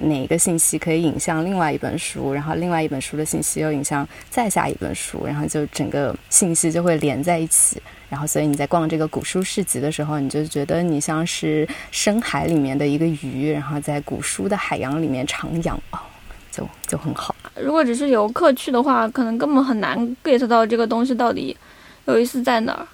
[0.00, 16.06] 哪个信息可以引向另外一本书，然后另外一本书的信息又引向再下一本书，然后就整个信息就会连在一起，然后所以你在逛这个古书市集的时候，你就觉得你像是深海里面的一个鱼，然后在古书的海洋里面徜徉啊。
[16.52, 17.34] 就就很好。
[17.60, 21.56] 如果只是游客去的话，可能根本很难 get 到这个东西到底
[22.04, 22.86] 有意思在哪儿。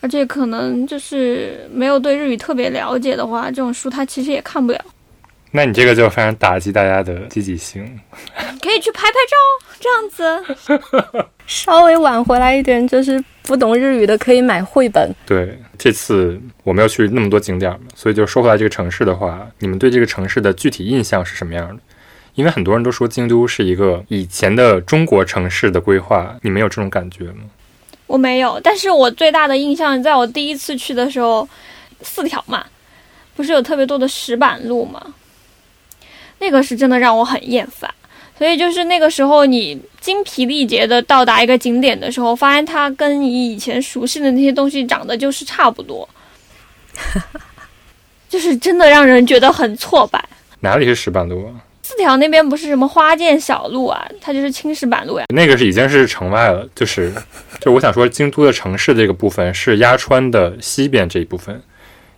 [0.00, 4.78] 而且可能就是没有对日语特别了解的话，这种书他其实也看不了。
[5.50, 7.82] 那你这个就非常打击大家的积极性。
[8.60, 9.36] 可以去拍拍照，
[9.80, 11.24] 这样子。
[11.46, 15.14] 稍微晚回来一点，就是不懂日语的可以买绘本。
[15.24, 21.82] 对，这次我没有去那么多景点嘛，所以就说回来这个城市的话，你们对这个城市的具体印象是什么样的？
[22.34, 27.44] 因为很多人都说京都是一个以前的中国城市的规划，你们有这种感觉吗？
[28.06, 31.48] 我没有，但是我最大的印象，在我第一次去的时候，
[32.02, 32.64] 四条嘛，
[33.34, 35.00] 不是有特别多的石板路吗？
[36.38, 37.92] 那个是真的让我很厌烦。
[38.36, 46.06] 所以就是那个时候，你精疲力竭的到达一个景点的时候，发现它跟你以前熟悉的那些东西长得就是差不多，
[48.28, 50.22] 就是真的让人觉得很挫败。
[50.60, 51.54] 哪里是石板路啊？
[51.86, 55.26] 四条那边不是什么花见小路啊，它就是青石板路呀。
[55.28, 57.12] 那个是已经是城外了，就是，
[57.60, 61.62] 就我想说，京都的城市这个部分是鸭川的西边这一部分，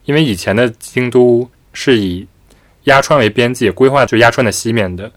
[0.05, 2.25] 因为以前的京都是以
[2.85, 5.11] 鸭川为边界规划，就鸭川的西面的，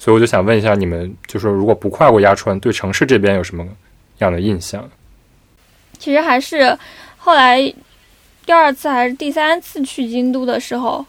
[0.00, 3.64] 所以我就想问一下你们，就说如果不跨过鸭川，对城市这边有什么
[4.18, 4.90] 样的印象？
[5.96, 6.76] 其实还是
[7.16, 7.72] 后来
[8.44, 11.06] 第二次还是第三次去京都的时候。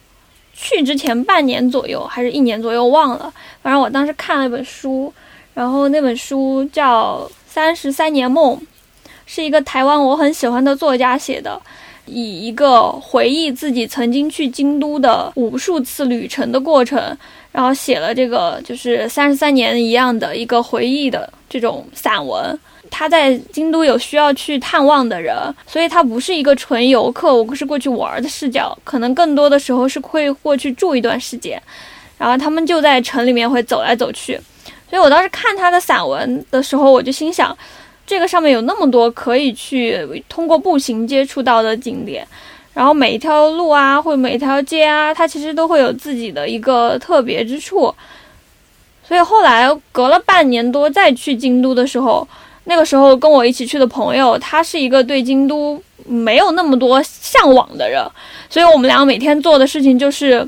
[0.61, 5.11] 去之前半年左右还是一年左右忘了，反正我当时看了一本书，
[5.53, 8.57] 然后那本书叫《三十三年梦》，
[9.25, 11.59] 是一个台湾我很喜欢的作家写的，
[12.05, 17.17] 以一个回忆自己曾经去京都的无数次旅程的过程，
[17.53, 22.59] 然后写了这个就是三十三年一样的一个回忆的这种散文。
[22.91, 31.61] 他在京都有需要去探望的人，所以他不是一个纯游客，我不是过去玩的视角，可能更多的时候是会过去住一段时间，
[32.17, 34.33] 然后他们就在城里面会走来走去，
[34.89, 37.57] 所以我当时看他的散文的时候，我就心想，
[38.05, 42.27] 这个上面有那么多可以去通过步行接触到的景点，
[42.73, 47.93] 然后每一条路啊，或者每一条街啊，它其实都会有自己的一个特别之处，
[49.07, 52.27] 所以后来隔了半年多再去京都的时候。
[52.69, 57.99] 那个时候跟我一起去的朋友，他是一个对京都没有那么多向往的人，
[58.47, 60.47] 所以我们两个每天做的事情就是，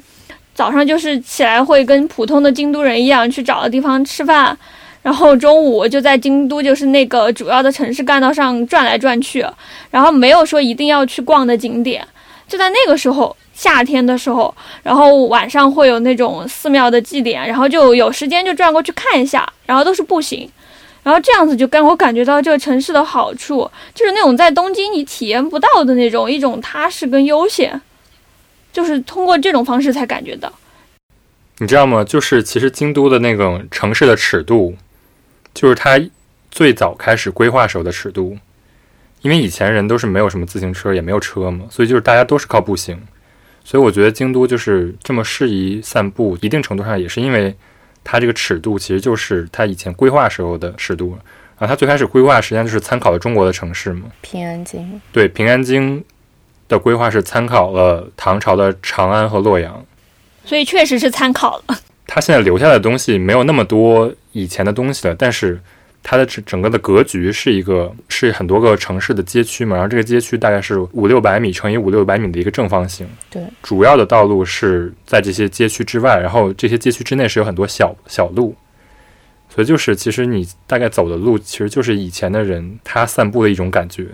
[0.54, 4.56] 早上就是起来会跟普通的京都人一样去找个地方吃饭，
[5.02, 9.44] 然后中午就在京都就是那个主要的城市干道上转来转去，
[9.90, 12.08] 然后没有说一定要去逛的景点。
[12.48, 14.54] 就在那个时候，夏天的时候，
[14.84, 20.48] 然后晚上会有那种寺庙的祭典，然后就有时间就转过去看一下，然后都是步行。
[21.04, 27.82] 然后这样子就跟我感觉到这个城市的好处，就是那种在东京你体验不到的那种一种踏实跟悠闲，
[28.72, 30.54] 就是通过这种方式才感觉到。
[31.58, 32.04] 你知道吗？
[32.04, 34.76] 就是其实京都的那种城市的尺度，
[35.56, 36.00] 就是它
[36.52, 38.38] 最早开始规划时候的尺度，
[39.24, 43.02] 因为以前人都是没有什么自行车，也没有车嘛，所以就是大家都是靠步行，
[43.64, 47.56] 所以我觉得京都就是这么适宜散步，一定程度上也是因为。
[48.04, 51.18] 它这个尺度其实就是它以前规划时候的尺度，
[51.58, 54.08] 然后它最开始规划实际上就是参考了中国的城市嘛。
[54.22, 56.04] 平安京对平安京
[56.68, 59.86] 的规划是参考了唐朝的长安和洛阳，
[60.46, 61.80] 所以确实是参考了。
[62.08, 65.60] 它现在留下的东西没有那么多以前的东西了，但是。
[66.04, 73.08] 它的整整个的格局是一个是很多个城市的街区嘛，然后这个街区大概是五六百米乘以五六百米的一个正方形。
[73.30, 78.56] 对，主要的道路是在这些街区之外，然后这些街区之内是有很多小小路，
[79.50, 84.08] 所以就是其实你大概走的路其实就是以前的人他散步的一种感觉，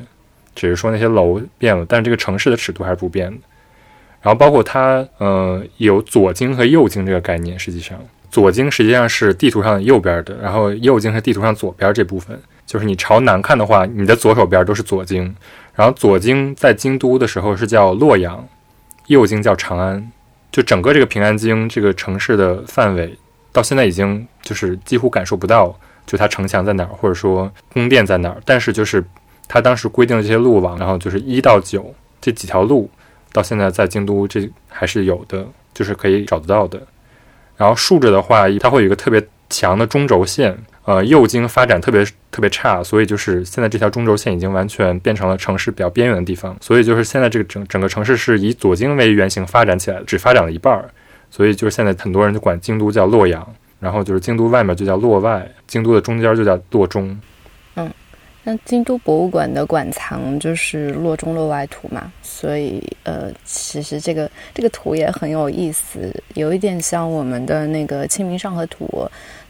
[0.54, 3.38] 只是说那些楼变了，但是这个城市的尺度还是不变的。
[4.19, 7.97] 然后包括它，呃，有左经和右经这个概念，实际上
[8.38, 12.39] 左京实际上是地图上右边的，然后右京是地图上左边这部分。
[12.67, 15.36] 就是你朝南看的话，你的左手边都是左京，
[15.73, 18.47] 然后左京在京都的时候是叫洛阳，
[19.08, 20.12] 右京叫长安。
[20.52, 23.17] 就整个这个平安京这个城市的范围，
[23.52, 28.38] 到现在已经就是几乎感受不到，就它城墙在哪儿，或者说宫殿在哪儿。
[28.45, 29.04] 但是就是
[29.47, 32.88] 它当时规定的这些路网，然后就是一到九这几条路，
[33.32, 36.80] 到现在在京都这还是有的，就是可以找得到的。
[37.58, 40.58] 然后竖着的话，它会有一个特别强的中轴线。
[40.86, 46.56] 呃，右京发展特别特别差，所以就是现在这条中轴线已经完全变成了城市比较边缘的地方。
[46.62, 50.89] 所以就是现在这个整整个城市是以左京为原型发展起来的，只发展了一半儿。
[51.30, 53.46] 所以就是现在很多人就管京都叫洛阳，
[53.82, 57.20] 然后就是京都外面就叫洛外，京都的中间就叫洛中。
[58.50, 68.88] 那京都博物馆的馆藏就是洛中洛外图嘛，所以呃，其实这个这个图也很有意思，有一点像我们的那个《清明上河图》。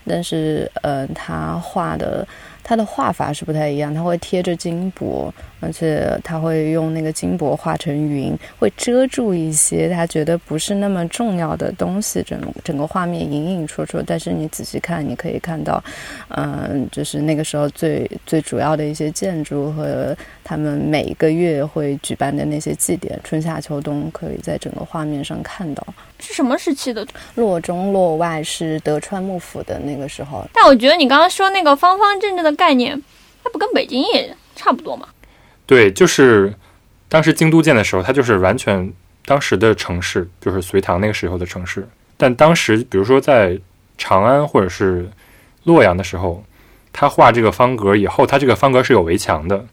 [0.10, 2.26] 但是，呃，它画的
[2.64, 14.04] 它的画法是不太一样，它会贴着金箔，而且他会用那个金箔画成云，会遮住一些他觉得不是那么重要的东西，整整个画面隐隐绰绰。
[14.06, 15.84] 但是你仔细看，你可以看到，
[16.30, 25.86] 嗯，就是那个时候最最主要的一些建筑和他们每个月会举办的那些祭典，春夏秋冬，可以在整个画面上看到。
[26.20, 27.06] 是什么时期的？
[27.36, 30.46] 洛中洛外是德川幕府的那个时候。
[30.54, 33.02] 但我觉得你刚刚说那个方方正正的概念，
[33.44, 35.08] 它不跟北京也差不多吗？
[35.68, 36.52] 对，就是
[37.08, 38.92] 当时京都建的时候，它就是完全
[39.26, 41.88] 当时的城市，就是隋唐那个时候的城市。
[42.18, 43.60] 但当时，比如说在
[44.00, 45.08] 长安或者是
[45.66, 46.44] 洛阳的时候，
[46.92, 49.68] 他画这个方格以后，它这个方格是有围墙的。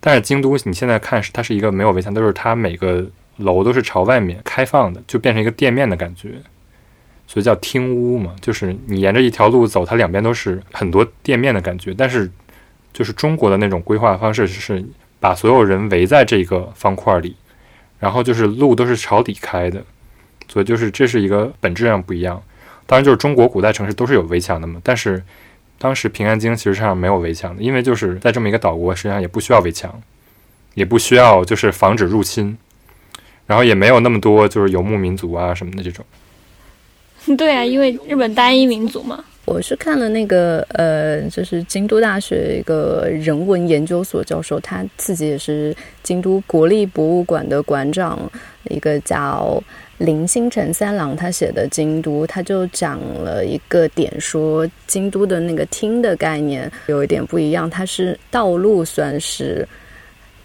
[0.00, 3.06] 但是京都，你现在看是它是一个没有围墙，都是它每个。
[3.40, 6.30] 楼都是朝外面开放的，就变成一个店面的感觉，
[7.28, 8.34] 所以叫厅屋嘛。
[8.40, 11.94] 就是你沿着一条路走，它两边都是很多店面的感觉。
[11.96, 12.28] 但是，
[12.98, 14.84] 就是中国的那种规划方式，是
[15.20, 17.36] 把所有人围在这个方块里，
[18.00, 19.80] 然后就是路都是朝里开的，
[20.48, 22.42] 所以就是这是一个本质上不一样。
[22.86, 25.22] 当然，就是中国古代城市都是有围墙的嘛，但是
[25.78, 30.02] 当时平安京其实上没有围墙的，因为就是在这么一个岛国，实际上也不需要围墙，
[30.74, 32.58] 也不需要就是防止入侵。
[33.46, 36.04] 然后也没有那么多就是游牧民族啊什么的这种。
[37.38, 39.24] 对啊，因为日本单一民族嘛。
[39.48, 48.30] 我是看了那个呃，就是京都大学一个人文研究所教授，他自己也是京都国立博物馆的馆长，
[48.64, 49.60] 一个叫
[49.96, 59.66] 林星辰三郎，他写的《京都》，他就讲了一个点，说京都的那个厅的概念有一点不一样，它是道路算是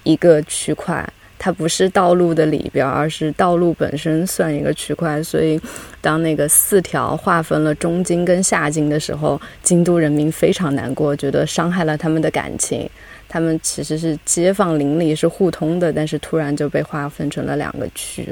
[0.03, 1.07] 一个区块。
[1.43, 5.21] 它不是道路的里边，而是道路本身算一个区块。
[5.21, 5.59] 所以，
[5.99, 12.89] 当那个四条划分了中京跟下京的时候，京都人民非常难过，觉得伤害了他们的感情。
[13.27, 18.25] 他们其实是街坊邻里是互通的，但是突然就被划分成了两个区。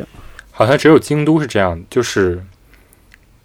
[0.49, 2.41] 好像只有京都是这样，就是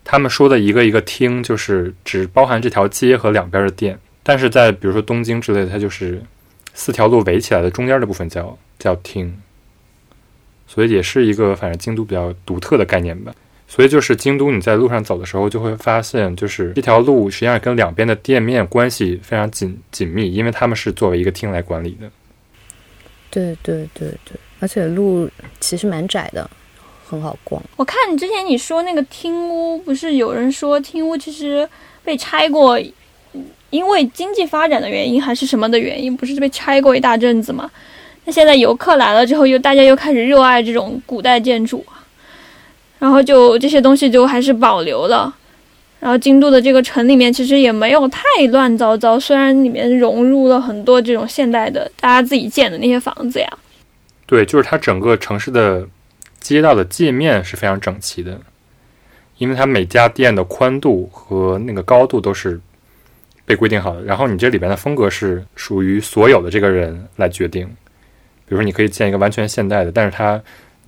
[0.04, 3.98] 他们说的一个一个厅，就是只包含这条街和两边的店。
[4.22, 6.22] 但是在比如说东京之类的，它就是
[6.72, 9.36] 四条路围起来的中间的部分叫叫厅。
[10.66, 13.34] 所以也是一个反正京都比较独特的概念吧。
[13.68, 22.08] 所以就是京都，你在路上走的时候就会发现，就是这条路实际上跟两边的店面关系非常紧紧密，因为他们是作为一个厅来管理的。
[23.28, 26.48] 对对对对，而且路其实蛮窄的，
[27.08, 27.60] 很好逛。
[27.74, 31.68] 我看你之前你说那个厅屋，不是有人说厅屋其实
[32.04, 32.80] 被拆过，
[33.70, 37.68] 因为经济发展的原因还是什么的原因，不是被拆过一大阵子吗？
[38.26, 41.82] 那现在游客来了之后，又大家又开始热爱这种古代建筑，
[42.98, 45.34] 然后就这些东西就还是保留了。
[45.98, 53.48] 然后京都的这个城里面其实也没有太乱糟糟，虽然里面融入了很多这种现代的大家自己建的那些房子呀。
[54.26, 55.86] 对，就是它整个城市的
[56.38, 58.38] 街道的界面是非常整齐的，
[59.38, 62.60] 因为它每家店的宽度和那个高度都是
[63.44, 64.02] 被规定好的。
[64.02, 67.68] 然后你这里边的风格是属于所有的这个人来决定。
[68.48, 70.40] 比如说，你可以建一个完全现代的，但是它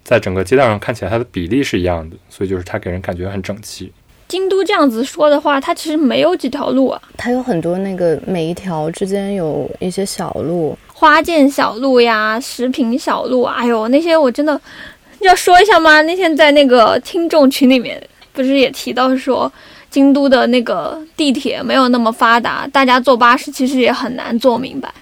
[0.04, 3.92] 在整个街道上看起来它的比例是一样的，所以就是它给人感觉很整齐。
[4.28, 14.60] 京都这样子说的话，它其实没有几条路啊，它有很多那个每一条之间有一些小路，花见小路呀、食品小路，哎呦，那些我真的
[15.20, 16.02] 要说一下吗？
[16.02, 17.98] 那天在那个听众群里面，
[18.34, 19.50] 不是也提到说，
[19.88, 24.92] 京都的那个地铁没有那么发达，大家坐巴士其实也很难坐明白。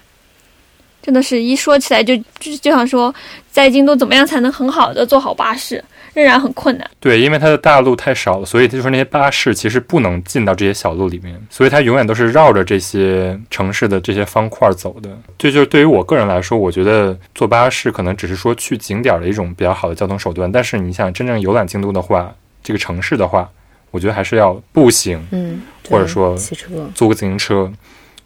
[1.07, 3.15] 真的是一说起来就就就想说，
[3.49, 5.81] 在京都怎么样才能很好的坐好巴士，
[6.13, 6.85] 仍然很困难。
[6.99, 15.09] 对，因为它的大路太少了，所以就是那些巴士其实不能进到这些小路里面，所以它永远都是绕着这些城市的这些方块走的。
[15.37, 23.49] 这就是对于我个人来说，我觉得坐巴士可能只是说去景点的一种比较好的交通手段，但是你想真正游览京都的话，这个城市的话，
[23.91, 27.71] 我觉得还是要步行，嗯，或者说骑车，租个自行车，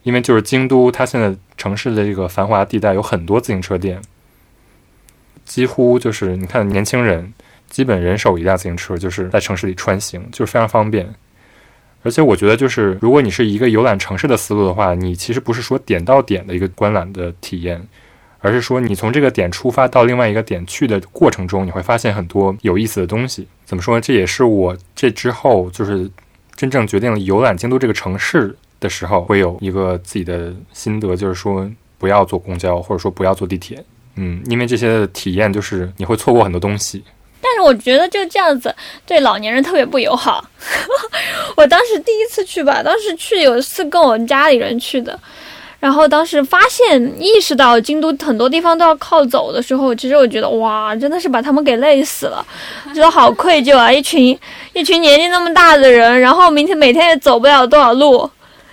[0.04, 4.02] 因为就是京都，它现在城市的这个繁华地带有很多自行车店，
[5.46, 7.34] 几乎就是你看年轻人
[7.70, 11.14] 基本人手一辆自行车，就是在城市里穿行，就非常方便。
[12.04, 17.88] 而且我觉得，就是如果你是一个游览城市的思路的话，你其实不是说点到点的一个观览的体验，
[18.40, 23.48] 而是说你从这个点出发到另外一个点去的过程中，你会发现很多有意思的东西。
[23.66, 24.02] 怎么说呢？
[24.02, 26.10] 这也是我这之后就是
[26.56, 31.66] 真正决定了游览京都这个城市的时候，会有一个自己的心得，就是说
[31.98, 33.82] 不要坐公交，或者说不要坐地铁。
[34.16, 37.02] 嗯，因为这些体验就是你会错过很多东西。
[37.44, 38.74] 但是我觉得就这样子
[39.06, 40.44] 对老年人特别不友好。
[41.56, 45.20] 我当时第一次去吧，当时去有一次跟我们家里人去的，
[45.80, 52.46] 然后当时发现意识到京都很多地方都要靠走的时候，其实我觉得哇，真的是把他们给累死了，
[52.94, 53.92] 觉得好愧疚啊！
[53.92, 54.38] 一群
[54.74, 58.30] 一群年纪那么大的人，然后明天每天也走不了多少路，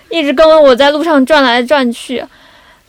[0.08, 2.24] 一直跟我在路上转来转去。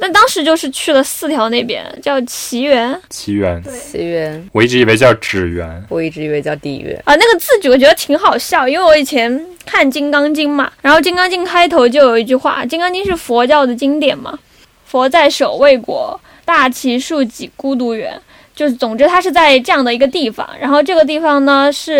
[0.02, 5.84] 那当时就是去了四条那边，叫奇缘奇缘，奇缘，我一直以为叫纸缘。
[5.90, 6.96] 我一直以为叫地缘。
[7.04, 14.40] 啊，那个字句我觉得挺好笑，因为我以前看《金刚经》嘛，然后《金刚经》开头就有一句话，《金刚经》是佛教的经典嘛，
[14.86, 18.18] 佛在守卫国，大其树己孤独园，
[18.56, 21.98] 就是总之它是在这样的一个地方，然后这个地方呢是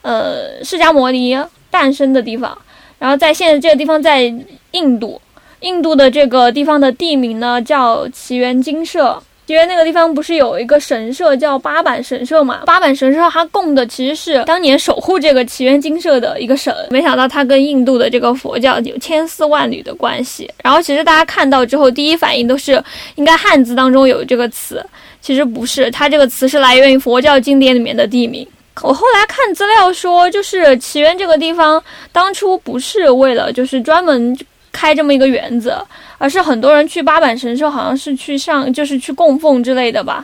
[0.00, 1.38] 呃释迦牟尼
[1.70, 2.56] 诞生的地方，
[2.98, 4.32] 然后在现在这个地方在
[4.72, 5.20] 印度。
[5.60, 9.20] 印度的这个地方的地名呢叫奇缘精舍。
[9.46, 12.62] 奇缘那个地方不是有一个神社叫八坂神社嘛？
[12.66, 16.74] 八坂神社它供的其实是当年守护这个奇缘精舍的一个神。
[16.90, 20.50] 没想到它跟印度的这个佛教有千丝万缕的关系。
[20.62, 22.82] 然后其实大家看到之后，第一反应都是
[23.14, 24.84] 应该汉字当中有这个词，
[25.22, 28.46] 其实不是，它这个词是来源于佛教经典里面的地名。
[28.82, 34.36] 我后来看资料说，就是奇缘这个地方当初不是为了就是专门。
[34.72, 35.74] 开这么一个园子，
[36.18, 40.22] 而是很多人去八坂神社，好像是去上，就是去供奉之类的吧，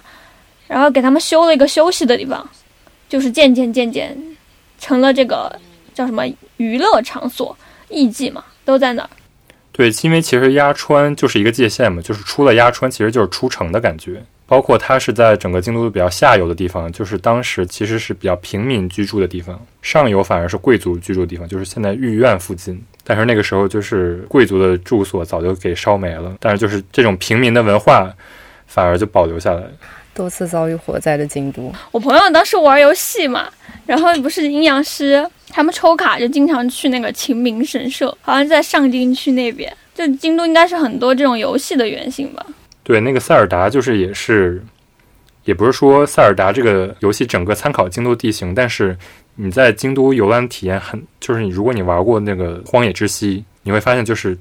[0.66, 2.46] 然后给他们修了一个休息的地方，
[3.08, 4.14] 就是渐渐渐渐
[4.78, 5.58] 成了这个
[5.94, 6.24] 叫什么
[6.58, 7.56] 娱乐场所，
[7.88, 9.08] 艺伎嘛都在那儿。
[9.72, 14.22] 对，因为其实鸭川就是一个界限嘛，就是出了鸭川，其实就是出城的感觉。
[14.52, 22.78] 包括它是在整个京都比较下游的地方，就是当时其实是比较平民居住的地方，上游反而是贵族居住的地方，就是现在御苑附近。
[23.02, 28.12] 但是那个时候就是贵族的住所早就给烧没了，但是就是这种平民的文化
[28.66, 29.62] 反而就保留下来。
[30.12, 33.48] 多次遭遇火灾的京都，我朋友当时玩游戏嘛，
[33.86, 39.74] 然后不是阴阳师，他们抽卡就经常去那个秦明神社，好像在上京区那边。
[39.94, 42.44] 就京都应该是很多这种游戏的原型吧。
[42.84, 44.60] 对，那个塞尔达就是也是，
[45.44, 48.96] 也不是说塞尔达这个游戏整个参考京都地形，但是
[49.36, 54.36] 你在京都游玩体验很，就是你如果你玩过那个荒野之息，你会发现就是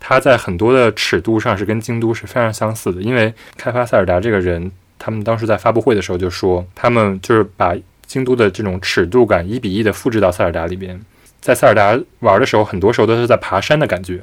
[0.00, 3.00] 它在很多的尺度上是跟京都是非常相似的。
[3.00, 7.76] 因为开发塞尔达这个人，他们当时在发布会的时候就说，他们就是把
[8.06, 11.00] 京都的这种尺度感一比一的复制到塞尔达里边，
[11.40, 14.20] 在塞尔达玩的时候，很多时候都是在爬山的感觉，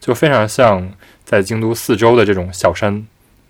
[0.00, 0.90] 就非常像。
[1.24, 3.04] 在京都四周的这种小山，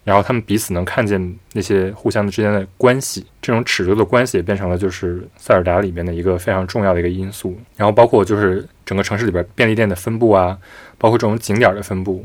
[0.04, 7.58] 然后他们彼此能看见那些互相之间的关系，这种尺度的关系也变成了就是塞尔达里面的一个非常重要的一个因素。
[7.76, 10.58] 然后包括就是整个城市里边便利店的分布啊，
[10.98, 12.24] 包括这种景点的分布，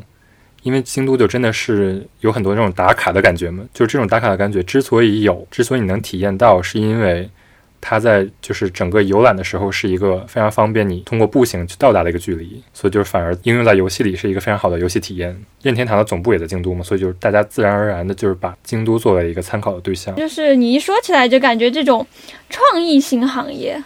[0.64, 3.64] 因为京都就真的是有很多这种打卡的感觉嘛。
[3.74, 7.30] 就是这种打卡的感觉之所以有，之所以你能体验到，是因为。
[7.82, 15.36] 它在就是整个游览的时候是一个非常方便你通过步行去到达的一个距离，所以就是反而应用在游戏里是一个非常好的游戏体验。
[15.62, 20.14] 任天堂的总部也在京都嘛，所以就是大家自然而然的就是把京都作为一个参考的对象。
[20.16, 22.06] 就是你一说起来就感觉这种
[22.50, 23.82] 创意型行业，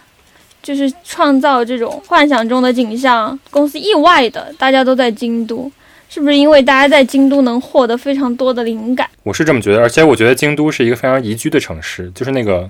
[0.62, 5.70] 就是创造这种幻想中的景象，公司意外的大家都在京都，
[6.08, 9.08] 是不是因为大家在京都能获得非常多的灵感？
[9.22, 12.68] 我是这么觉得，而且我觉得京都是一个非常宜居的城市，就是那个。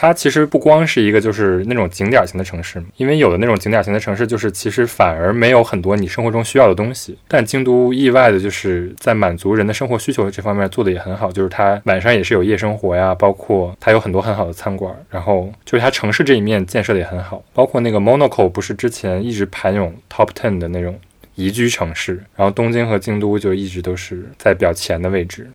[0.00, 7.18] 它其实不光是一个就是那种景点型的城市，因为有的那种景点型的城市，就是其实反而没有很多你生活中需要的东西。
[7.26, 20.96] 但京都意外的就是在满足人的生活需求这方面做的也很好，就是它晚上也是有夜生活呀，包括它有很多很好的餐馆，然后就是它城市这一面建设的也很好，包括那个 Monaco 不是之前一直排那种 Top Ten 的那种
[21.34, 25.50] 宜居城市，然后东京和京都就一直都是在比较前的位置。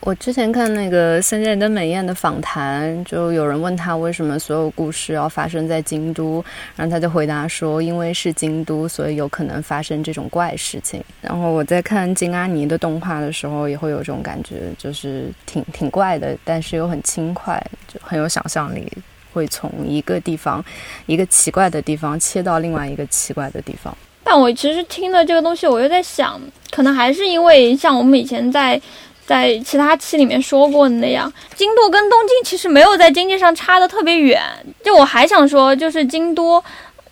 [0.00, 6.42] 我之前看那个森见登美彦的访谈，就有人问他为什么所有故事要发生在京都，
[6.76, 11.02] 然后他就回答说，因为是京都，所以有可能发生这种怪事情。
[11.20, 18.90] 然后我在看金阿尼的动画的时候，也会有这种感觉，就是挺挺怪的，但是又很轻快，就很有想象力，
[19.32, 20.64] 会从一个地方
[21.06, 23.94] 一个奇怪的地方切到另外一个奇怪的地方。
[24.22, 26.40] 但我其实听了这个东西，我又在想，
[26.70, 28.80] 可能还是因为像我们以前在。
[29.28, 34.40] 在其他期里面说过的那样，京都跟东京其实没有在经济上差的特别远。
[34.82, 36.64] 就我还想说，就是京都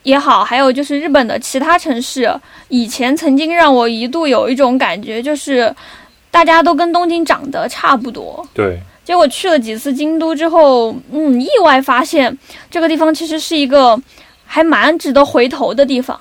[0.03, 2.35] 也好，还有就是日本的其他城市，
[2.71, 5.71] 以前曾经让我一度有一种感觉，就是
[6.31, 8.49] 大家都跟东京长得差不多。
[8.55, 8.81] 对。
[9.05, 12.35] 结果去了几次京都之后，嗯，意外发现
[12.71, 14.01] 这个地方其实是一个
[14.47, 16.19] 还蛮值得回头的地方。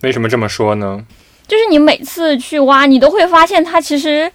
[0.00, 1.04] 为什么这么说呢？
[1.46, 4.32] 就是你每次去挖，你都会发现它其实。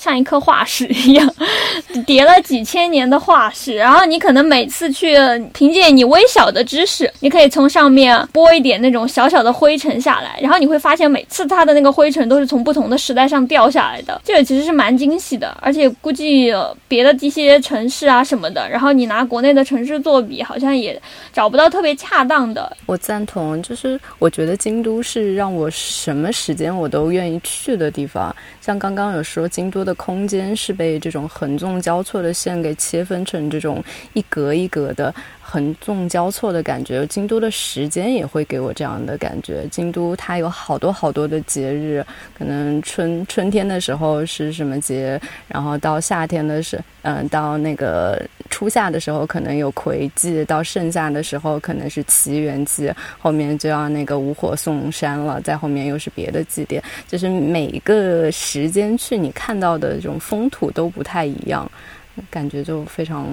[0.00, 1.30] 像一颗化石一样，
[2.06, 3.76] 叠了几千年的化石。
[3.76, 5.14] 然后你可能每次去，
[5.52, 10.38] 凭借你微小的知识，你可以从上面拨一点那种小小的灰尘下来。
[10.40, 14.18] 然后你会发现，每次它的那个灰尘都是从不同的时代上掉下来的。
[14.24, 16.50] 这个其实是蛮惊喜的，而且估计
[16.88, 20.98] 别的一些城市啊什么的，然后你拿国内的城市做比，好像也
[21.30, 22.74] 找不到特别恰当的。
[22.86, 28.34] 我赞同，就是我觉得京都是让我什么时间我都愿意去的地方。
[28.62, 33.82] 像刚刚有说，京都的空间是被这种横纵交错的线给切分成这种
[34.14, 35.14] 一格一格的。
[35.50, 39.66] 横纵交错的感觉，京都的时间也会给我这样的感觉。
[39.68, 42.06] 京都它有好多好多的节日，
[42.38, 52.88] 可能春春天的时候是什么节，然后到夏天的时，嗯，到那个初夏的时候可能有葵季，到盛夏的时候可能是奇缘季，
[53.18, 61.68] 后面就要那个五火送山了，在后面又是别的祭典，就是每一个时间去你看到的这种风土都不太一样，
[62.30, 63.26] 感觉就非常。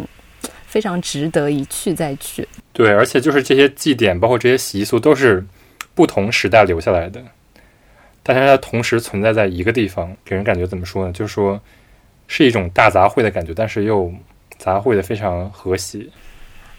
[0.68, 2.47] 非常值得一去再去。
[2.74, 5.43] 对，而且就是这些祭典，包括这些习俗，都是
[5.95, 7.20] 不同时代留下来的，
[8.22, 11.11] 但是它同时存在在一个地方，给人感觉怎么说呢？
[11.11, 11.59] 就是说
[12.28, 14.13] 是一种大杂烩的感觉，但是又
[14.59, 16.05] 杂烩的非常和谐，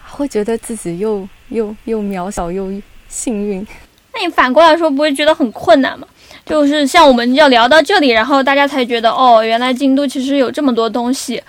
[0.07, 2.71] 会觉得自己又又又渺小又
[3.09, 3.67] 幸运。
[4.15, 6.07] 那你反过来说，不会觉得很困难吗？
[6.45, 11.43] 就是像我们要聊到这里，然后大家才觉得哦，原来京都其实有这么多东西。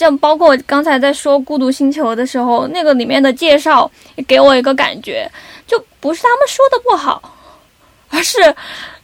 [0.00, 5.30] 像包括刚才在说《孤独星球》的时候，那个里面的介绍也给我一个感觉，
[5.66, 7.36] 就不是他们说的不好，
[8.08, 8.38] 而是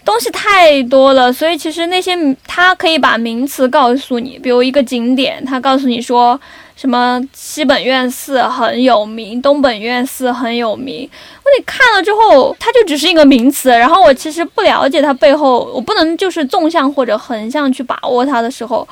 [0.07, 1.31] 东西太多了。
[1.31, 2.17] 所以其实那些
[2.47, 6.41] 他可以把名词告诉你，比如一个景点，他告诉你说
[6.77, 11.07] 什么西本院寺很有名，东本院寺很有名。
[11.45, 18.89] 我得看了之后，它就只是一个名词，然后我其实不了解它背后，我不能就是纵向或者横向去把握它的时候。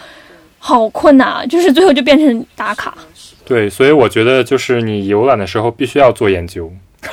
[0.66, 1.44] 好困难啊！
[1.44, 2.96] 就是最后就变成打卡。
[3.44, 6.72] 对，所以我觉得就是你游览的时候必须要做研究，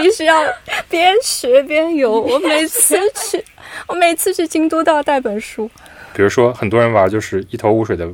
[0.00, 0.42] 必须要
[0.88, 2.10] 边学边游。
[2.18, 3.44] 我每次去，
[3.88, 5.70] 我每次去京都都要带本书。
[6.14, 8.08] 比如说，很多人玩就是一头雾水的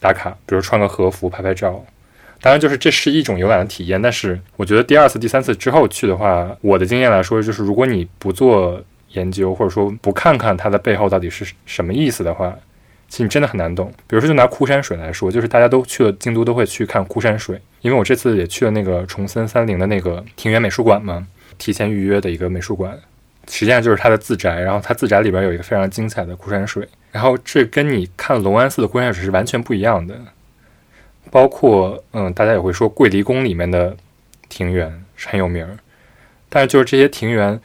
[0.00, 1.84] 打卡，比如穿个和服拍拍照。
[2.40, 8.82] 当然，就是这是一种游览的体验，但是我觉得第二次、第三次之后去的话，我的经验来说，就是如果你不做。
[9.14, 12.54] 研究或者说不看看它的背后到底是什么意思的话，
[13.08, 13.92] 其实你真的很难懂。
[14.06, 21.26] 比如说，就拿枯山水来说，就是大家都去了京都都会去看枯山水，因为我这次也去了那个重森三陵的那个庭园美术馆嘛，
[21.58, 22.98] 提前预约的一个美术馆，
[23.48, 24.60] 实际上就是它的自宅。
[24.60, 30.18] 然后它自宅里边有一个非常精彩的枯山水，然后这跟你看龙安寺的枯山水是完全不一样的。
[31.30, 33.96] 包括嗯，大家也会说桂离宫里面的
[34.48, 35.76] 庭园是很有名儿，
[36.48, 37.60] 但是就是这些庭园。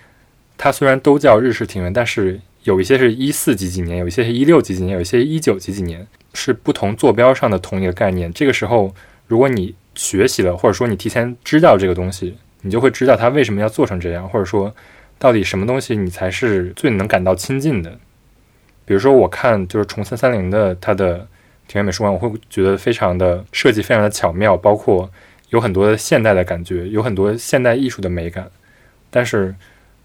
[0.61, 8.31] 它虽然都叫日式庭园，但是有一些是一四几几年，有一些是一六几几年，有一些一九几几年，是不同坐标上的同一个概念。
[8.33, 8.93] 这个时候，
[9.25, 14.75] 如果你学习了，或者说你提前知道这个东西，你就会知道它为什么要做成这样，或者说
[15.17, 17.97] 到底什么东西你才是最能感到亲近的。
[18.83, 21.19] 比如说，我看就是重森三零的它的
[21.69, 25.09] 庭园美术馆，我会觉得非常的设计非常的巧妙，包括
[25.51, 28.51] 有很多的现代的感觉，有很多现代艺术的美感，
[29.09, 29.55] 但是。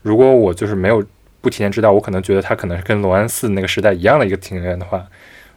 [0.05, 1.03] 如果我就是没有
[1.41, 5.03] 不提前知道，我可能觉得它可能是跟龙安寺那个时代一样的一个庭院的话，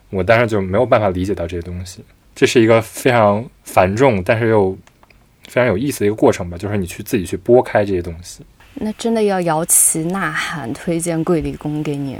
[0.08, 2.02] 我当然就没有办法理解到这些东西。
[2.34, 4.72] 这是一个非常繁重，但是又
[5.48, 8.40] 非常有意思的一个过程吧，就是你去自己去拨开这些东西。
[8.74, 12.16] 那真的要摇旗呐喊，推荐桂离宫给你。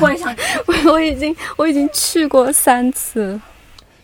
[0.00, 0.34] 我也想，
[0.66, 3.40] 我我已经我已经去过三次，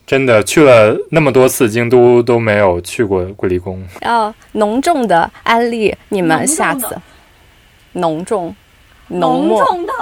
[0.07, 3.83] 真的去了那么多次京都都没有去过桂离宫。
[4.03, 6.97] 要浓重的安利你们下次。
[7.93, 8.55] 浓重、
[9.09, 9.93] 浓墨、重的。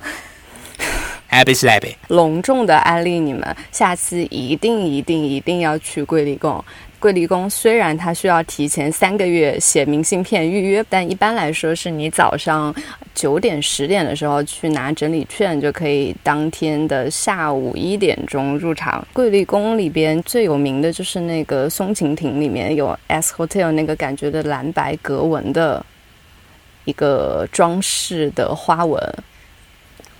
[1.30, 6.64] Happy Slappy，隆重的安利你们，下次一定一定一定要去桂离宫。
[6.98, 12.74] 桂离宫虽然它需要提前三个月写明信片预约，但一般来说是你早上
[13.14, 19.06] 九点十点的时候去拿整理券，就可以当天的下午一点钟入场。
[19.12, 25.84] 桂离宫里边最有名的就是那个松晴亭里面有 S Hotel 那个感觉的蓝白格纹的
[26.88, 28.98] 一个装饰的花纹。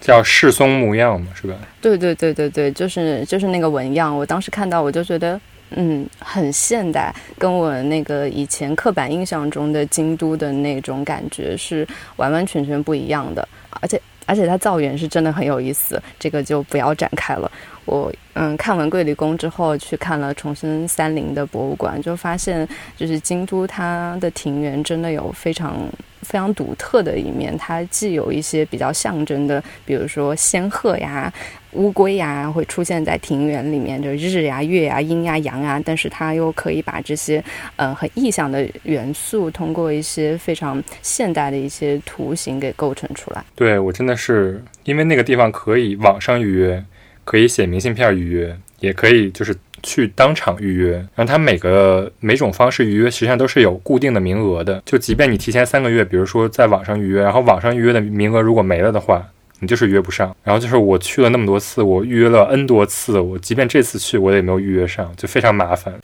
[0.00, 1.56] 叫世松模样嘛，是吧？
[1.80, 5.40] 对对对对对，就是就是那个纹样，我当时看到我就觉得，
[5.70, 13.46] 嗯，很现代，跟我那个以前刻板印象中的京都的那种感觉是完完全全不一样的，
[13.80, 17.50] 而且而且它造园是真的很有意思，这个就不要展开了。
[17.84, 22.66] 我嗯看完桂离宫之后，去看了重生三陵的博物馆，就发现
[22.96, 25.74] 就是京都它的庭园真的有非常
[26.22, 27.56] 非常独特的一面。
[27.58, 31.32] 它既有一些比较象征的，比如说仙鹤呀、
[31.72, 37.42] 乌龟呀，会出现在庭园里面，就日呀、月呀、阴呀、阳啊，但是它又可以把这些
[37.76, 43.44] 呃很意象的元素，通过一些非常现代的一些图形给构成出来。
[43.54, 46.84] 对我真的是因为那个地方可以网上预约，
[47.24, 50.92] 可以写明信片预约，也可以就是去当场预约。
[51.14, 59.26] 然后它每个每种方式预约实际上都是有固定的名额的，就即便你提前三个月，比如说在网上预约，然后网上预约的名额如果没了的话，
[59.60, 60.34] 你就是约不上。
[60.44, 65.94] 然后就是我去了那么多次，我预约了 N 多次，我即便这次去我也没有预约上，就非常麻烦。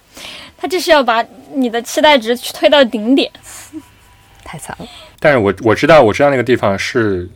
[0.56, 3.30] 他这是要把你的期待值去推到顶点。
[4.44, 4.86] 太惨了，
[5.18, 7.28] 但是我我知道我知道那个地方是。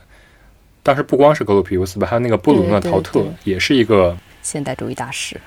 [0.80, 5.38] 当时不光是格鲁皮乌斯吧，还有那个布鲁诺陶特对对对也是一个现代主义大师。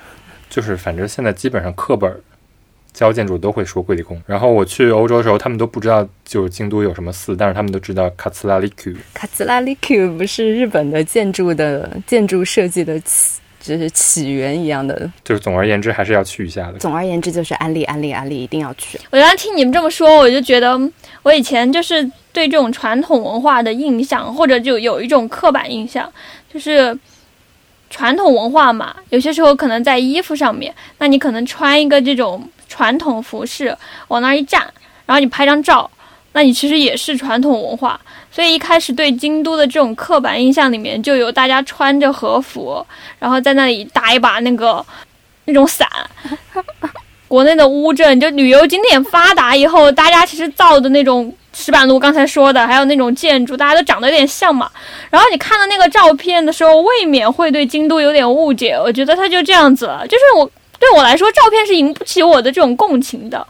[0.52, 2.20] 就是反正现在基本上课本儿
[2.92, 4.20] 教建筑都会说桂离宫。
[4.26, 8.94] 然后我去欧洲的时候，他们都不知道就是京都有什么寺，但是他们都知道卡兹拉利 Q。
[9.14, 15.10] 卡兹拉利 Q 不是日本的建筑的建筑设计的起，就是起源一样的。
[15.24, 16.78] 就是总而言之，还是要去一下的。
[16.80, 18.98] 总而言之，就是安利安利安利，一定要去。
[19.10, 20.78] 我刚刚听你们这么说，我就觉得
[21.22, 26.12] 我以前就是对这种传统文化的印象，或者就有一种刻板印象，
[26.52, 26.94] 就是
[27.92, 33.76] 传统文化嘛，有些时候可能在衣服上面，那你可能穿一个这种传统服饰
[34.08, 34.62] 往那儿一站，
[35.04, 35.88] 然后你拍张照，
[36.32, 38.00] 那你其实也是传统文化。
[38.30, 42.84] 所以一开始对京都的这种刻板印象里面，就有大家穿着和服，
[43.18, 44.82] 然后在那里打一把那个
[45.44, 45.86] 那种伞。
[47.28, 54.68] 国内的乌镇就旅游景点发达以后，大家其实造的那种石板路，刚才说的，还有那种建筑，大家都长得有点像嘛。
[55.10, 58.72] 然后你看到那个照片的时候，未免会对京都有点误解。
[58.72, 60.50] 我觉得它就这样子了，就是我
[60.80, 63.46] 对我来说，照片是引不起我的这种共情的。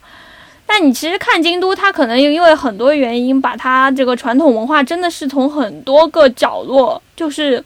[0.67, 7.65] 但你其实看京都，它可能因为很多原因，把它这个传统文化真的是从很多个角落，就是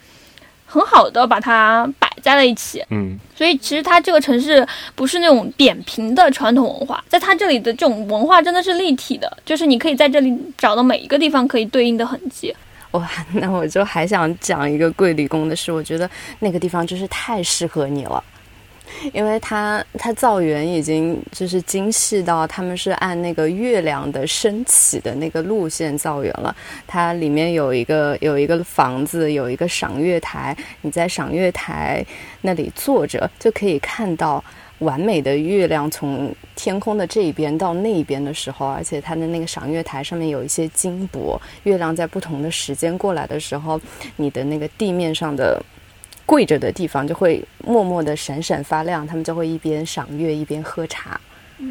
[0.67, 2.85] 很好的把它摆在了一起。
[2.91, 12.55] 嗯，所以其实它这个城市不是那种扁平的传统文化，在它这里的这种文化真的是立体的，就是你可以在这里找到每一个地方可以对应的痕迹。
[12.93, 16.09] 哇，那我就还想讲一个桂离宫的事，我觉得
[16.39, 18.23] 那个地方真是太适合你了。
[19.13, 26.55] 因为它它造园已经就是精细到他们是按那个月亮的升起的那个路线造园了。
[26.87, 32.05] 它里面有一个有一个房子，有一个赏月台，你在赏月台
[32.41, 34.43] 那里坐着就可以看到
[34.79, 43.81] 完美的月亮从天空的这一边到那一边的时候，而且它的那个赏月台上面有一些金箔，月亮在不同的时间过来的时候，
[44.17, 45.63] 你的那个地面上的。
[46.27, 51.19] 跪着的地方就会默默的闪闪发亮，他们就会一边赏月一边喝茶，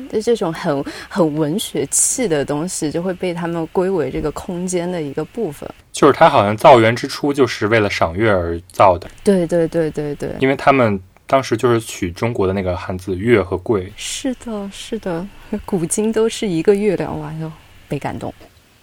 [0.09, 5.69] 就这种很很文学气的东西，就会被他们归为这个空间的一个部分。
[5.91, 15.27] 就是它好像造园之初就是为了赏月而造的，对对对对对，因为他们当时就是取中国的那个汉字“月”和“桂是的，是的，
[15.65, 17.51] 古今都是一个月亮，哇哟，
[17.87, 18.33] 被感动。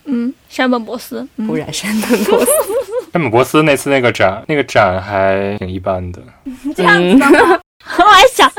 [0.04, 1.46] 嗯，山本博斯，嗯。
[1.46, 2.50] 不染山本博斯，
[3.12, 6.22] 山姆博斯那次那个展，那个展还挺一般的。
[6.74, 7.60] 这样子的吗？
[7.98, 8.50] 我还想，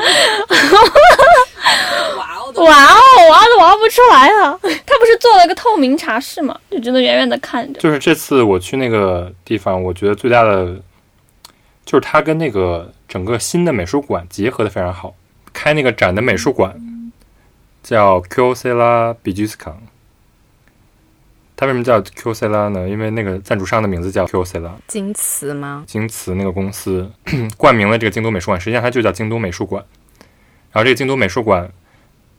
[2.10, 4.58] 哇哦哇哦，哇都挖不出来了。
[4.62, 7.80] 他不是做了个透明茶室嘛，就只能远远的看着。
[7.80, 10.66] 就是这次我去那个地方，我觉得最大的
[11.84, 15.14] 就是它跟那个整个新的美术馆结合的非常好。
[15.52, 16.74] 开那个展的美术馆
[17.82, 19.80] 叫 Kyocera b i j u s k a n
[21.56, 22.88] 它为什么叫 Kyocera 呢？
[22.88, 25.84] 因为那个赞助商的名字叫 Kyocera，京瓷吗？
[25.86, 27.10] 京瓷那个公司
[27.56, 29.84] 冠名了这个京都美术馆，实际上它就叫京都美术馆。
[30.72, 31.70] 然后这个京都美术馆，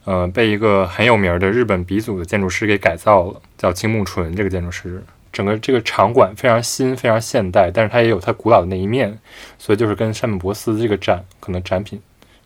[0.03, 5.01] 呃，被一个很有名的日本鼻祖的建筑师给改造了，叫青木纯这个建筑师。
[5.31, 9.17] 整个这个场馆非常新，非常现代，但是它也有它古老的那一面，
[9.57, 12.01] 所以就是跟山本博斯这个展可能展品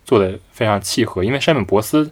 [0.06, 1.24] 做的非常契合。
[1.24, 2.12] 因为山本博斯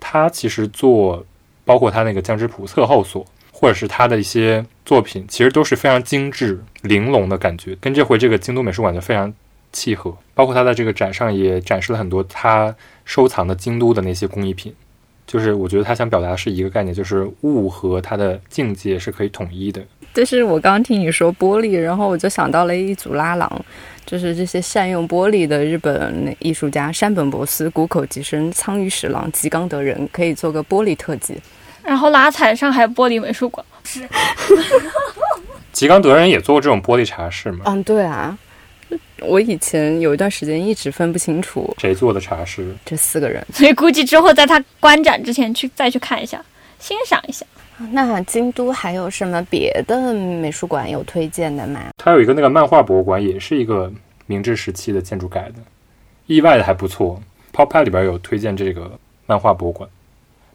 [0.00, 1.24] 他其实做
[1.64, 3.26] 包括他那个江之浦侧后所，
[3.56, 9.32] 或者是他的一些作品，其实都是非常精致玲珑的感觉，跟这回这个京都美术馆就非常
[9.72, 10.12] 契合。
[10.34, 12.74] 包括他在这个展上也展示了很多他
[13.04, 14.74] 收藏的京都的那些工艺品。
[15.26, 19.80] 就是我觉得他想表达的是一个概念，就是物和它的境界是可以统一的。
[20.12, 23.64] 就是我刚听你说玻璃，然后我就想到了一组拉郎，
[24.04, 31.36] 就是这些善用玻璃的日本艺术家山本博司、谷口吉生、苍鱼史郎、吉冈德人，可以做个玻璃特辑。
[31.84, 34.08] 然后拉踩上海玻璃美术馆是，
[35.72, 37.64] 吉冈德人也做过这种玻璃茶室吗？
[37.66, 38.36] 嗯，对啊。
[39.20, 46.42] 我以前有一段时间一直分不清楚谁做的茶室，这四个人，所以估计之后在他观展之前去再去看一下，
[46.78, 47.46] 欣赏一下。
[47.90, 51.80] 那京都还有什么别的美术馆有推荐的吗？
[51.96, 53.90] 它有一个那个漫画博物馆，也是一个
[54.26, 55.54] 明治时期的建筑改的，
[56.26, 57.20] 意外的还不错。
[57.52, 58.90] Pop 里边有推荐这个
[59.26, 59.88] 漫画博物馆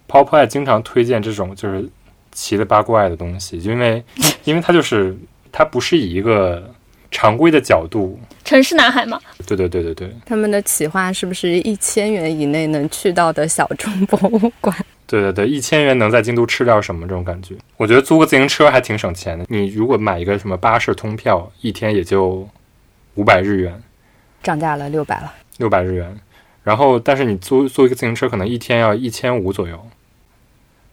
[0.09, 1.87] ，Pop 经常推荐这种就是
[2.33, 4.03] 奇了八怪的东西，因为
[4.43, 5.15] 因为它就是
[5.51, 6.73] 它不是以一个。
[7.11, 9.19] 常规的角度，城市男孩嘛？
[9.47, 10.15] 对对对对对。
[10.27, 14.77] 他们的企划是不是一千元以内能去到的小众博物馆？
[15.07, 17.55] 对对对，一千元能在京都吃掉什么这种感觉？
[17.77, 19.43] 我觉得租个自行车还挺省钱的。
[19.49, 22.47] 你如果买一个什么巴士通票，一天也就
[23.15, 23.81] 五百日元，
[24.43, 26.15] 涨价了六百了，六百日元。
[26.63, 29.83] 然后，但是你租租一个自行车可能一天要一千五左右，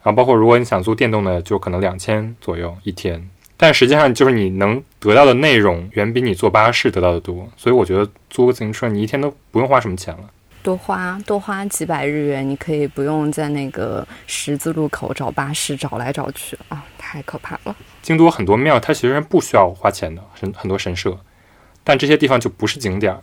[0.07, 3.29] 然后包括如果你想租电动的，就可能两千左右一天。
[3.57, 10.31] 但实际上，就是你能得到的内容远比你坐巴士得到的多，所以我觉得租个自行车，你一天都不用花什么钱了，
[10.63, 17.75] 多花多花几百日元，你可以不用在那个十字路口找巴士找来找去啊，太可怕了。
[18.01, 21.19] 京都很多庙，它其实不需要花钱的，很很多神社，
[21.83, 23.21] 但这些地方就不是景点儿。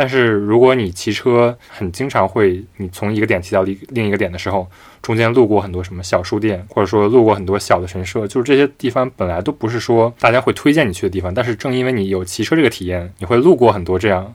[0.00, 4.64] 但是如果你骑车很经常会，你从一个点骑到另另一个点的时候，
[5.02, 14.32] 中间路过很多什么小书店，或者说路过很多小的神社，就是这些地方本来都不是说大家会推荐你去的地方，但是正因为你有骑车这个体验，你会路过很多这样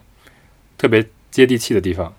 [0.78, 2.14] 特别接地气的地方，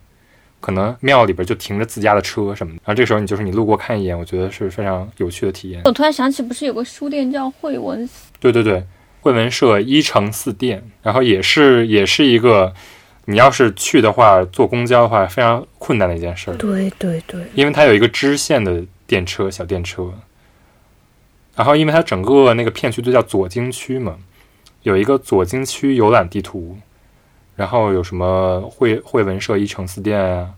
[0.60, 5.82] 可能庙里边就停着自家的车什么的，然后这个时候你就是你路过看一眼，我觉得是非常有趣的体验。
[5.84, 8.08] 我突然想起，不是有个书店叫惠文？
[8.40, 8.82] 对对对，
[9.20, 12.72] 惠文社一城四店，然后也是也是一个。
[13.26, 16.52] 你要是去的话，坐公交的话非常困难的一件事。
[16.56, 20.12] 对对对，因为它有一个支线的电车，小电车。
[21.56, 24.16] 然后，因为它整个那个片区都叫左京区嘛，
[24.82, 26.76] 有一个左京区游览地图，
[27.56, 30.50] 然后有什么惠惠文社一城四店啊，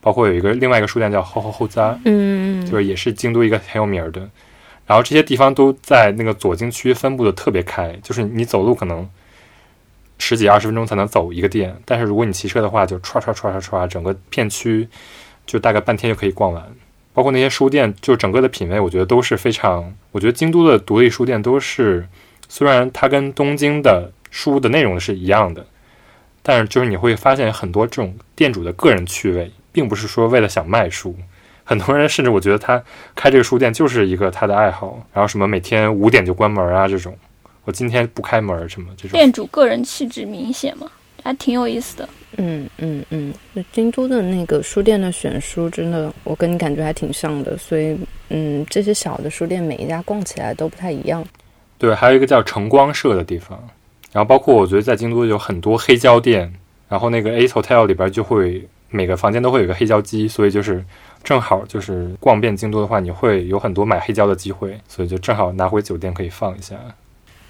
[0.00, 4.20] 包括有一个另外一个书店叫后后后扎，嗯，就是也是京都一个很有名的。
[4.86, 9.06] 然后这些地方都在那个左京区分布的特别开，就是你走路可能。
[10.26, 14.88] 十几二十分钟才能走一个店，但是如果你骑车的话，就唰唰唰唰唰，整个片区
[15.44, 16.64] 就大概半天就可以逛完。
[17.12, 19.94] 包括那些书店，就整个的品味，我觉得都是非常。
[20.12, 22.08] 我觉得京都的独立书店都是，
[22.48, 25.66] 虽然它跟东京的书的内容是一样的，
[26.42, 31.14] 但是就是你会发现很多这种店主的个人趣味，并不是说为了想卖书。
[31.64, 32.82] 很多人甚至我觉得他
[33.14, 37.14] 开这个书店就是一个他的爱好，然后什么每天五点就关门啊这种。
[37.64, 39.12] 我今天不开门什么这种。
[39.12, 40.90] 店主个人气质明显嘛，
[41.22, 42.08] 还挺有意思的。
[42.36, 43.32] 嗯嗯嗯，
[43.72, 47.56] 京都的那个书店的选书真的，我跟你感觉还挺像的。
[47.56, 47.96] 所以，
[48.28, 51.24] 嗯，这些小的书店每一家逛起来都不太一样。
[51.78, 53.56] 对，还有一个叫晨光社的地方，
[54.10, 56.52] 然后包括我觉得在京都有很多黑胶店，
[56.88, 60.84] 然后那个 A Hotel 里边就会每个房间都会有个黑胶机，所以就是
[61.22, 66.74] 正好就是逛遍京都的话，你会有很多买黑胶的机会，所以就正好拿回酒店可以放一下。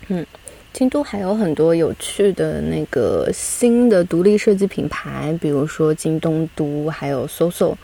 [0.08, 0.26] 嗯，
[0.72, 7.74] 京都还有很多有趣的那个新的独立设计品牌，比如说京东都，还有 SOSO。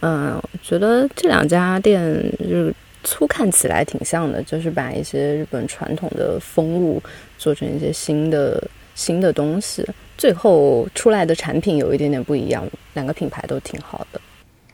[0.00, 2.02] 嗯，觉得这两家店
[2.38, 7.02] 就是粗看起来挺像的，就是把一些日本传统的风物
[7.38, 8.62] 做成一些新的
[8.94, 9.86] 新的东西，
[10.18, 12.66] 最后出来的产品有一点点不一样。
[12.92, 14.20] 两个品牌都挺好的。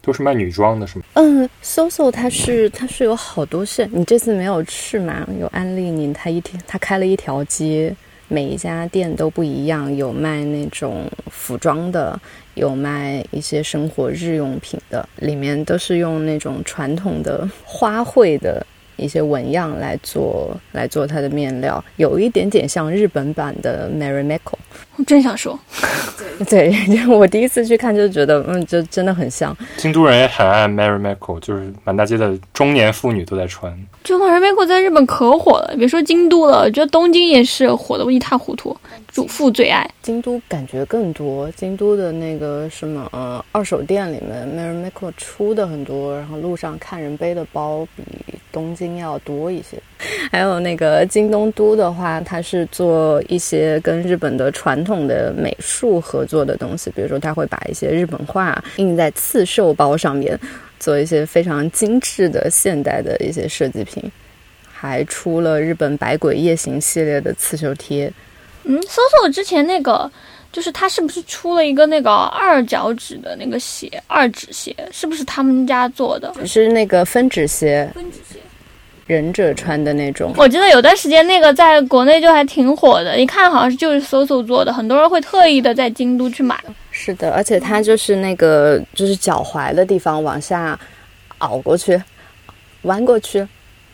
[0.02, 1.04] 都是卖女装的，是吗？
[1.14, 5.26] 嗯，SOSO 它是它是有好多线，你这次没有去吗？
[5.38, 7.94] 有安利你，它一天它开了一条街，
[8.28, 12.18] 每一家店都不一样，有卖那种服装的，
[12.54, 24.54] 有卖一些生活日用品的，里面都是用那种传统的花卉的一些纹样来做来做它的面料，有一点点像日本版的 Marimekko。
[25.00, 25.58] 我真想说，
[26.48, 26.74] 对
[27.08, 29.56] 我第一次去看就觉得，嗯，就真的很像。
[29.78, 33.74] 京都人也很爱 Marimekko，就是满大街的中年妇女都在穿。
[34.04, 38.76] 就 Marimekko 在日本可火了，别说京都了，我觉得东京也是火的一塌糊涂。
[39.08, 41.50] 主妇最爱京都，感觉更多。
[41.52, 44.48] 京都的那个什么呃二手店里面
[44.92, 48.02] ，Marimekko 出的很多，然后路上看人背的包比
[48.52, 49.78] 东京要多一些。
[50.30, 60.36] 还有那个京东都的话，它是做一些跟日本的传统的美术合作的东西，比如说他会把一些日本画印在刺绣包上面，
[60.80, 64.10] 做一些非常精致的现代的一些设计品，
[64.72, 68.12] 还出了日本百鬼夜行系列的刺绣贴。
[68.64, 70.10] 嗯，搜搜之前那个，
[70.52, 76.34] 就是他是不是出了一个那个二脚趾的那个鞋，二指鞋，是不是他们家做的？
[76.44, 78.38] 是那个分趾鞋，分趾鞋，
[79.10, 80.32] 忍者穿的那种。
[80.36, 86.56] 我记得有段时间那个在国内就还挺火的，一看好像是就是搜搜做的，很多人会特意的在京都去买。
[86.92, 90.78] 是的，而且它就是那个就是脚踝的地方往下
[91.38, 92.00] 凹过去，
[92.82, 93.44] 弯过去，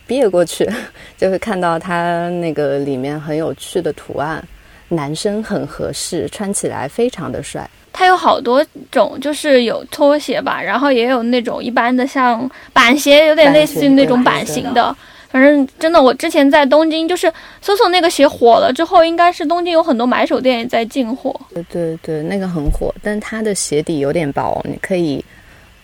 [0.05, 0.69] 别过去，
[1.17, 4.43] 就会看到它那个里面很有趣的图案。
[4.89, 7.67] 男生很合适，穿起来非常的帅。
[7.97, 14.95] 它有好多种，就是有拖鞋吧，然后也有那种一般的像板鞋，有点类似于那种版型的。
[15.31, 21.35] 反正真的，我之前在东京就是搜搜那个鞋火了之后，应该是东京有很多买手店也在进货。
[21.51, 25.25] 对对对，那个很火，但它的鞋底有点薄，你可以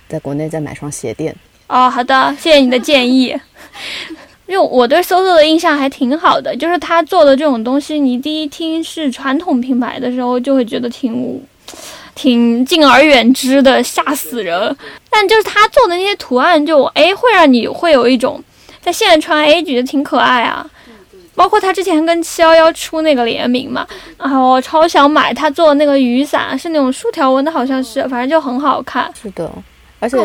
[0.07, 1.35] 在国内再买双鞋垫。
[1.65, 3.35] 哦，好的，谢谢你的建议。
[4.45, 11.41] 因为我对 SOZO 的印象还挺好的，就是他做的这种东西，你第一听是传统品牌的时候，就会觉得挺
[12.15, 14.75] 挺敬而远之的，吓死人。
[15.09, 18.43] 但就是他做的那些图案，就哎会让你会有一种
[18.81, 20.65] 在现在穿哎觉得挺可爱啊。
[21.35, 23.85] 包括他之前跟七幺幺出那个联名嘛，
[24.19, 29.11] 然后我超想买他做的那个雨伞，是那种竖条纹的，好像是，反正就很好看。
[29.19, 29.51] 是的，
[29.99, 30.17] 而且。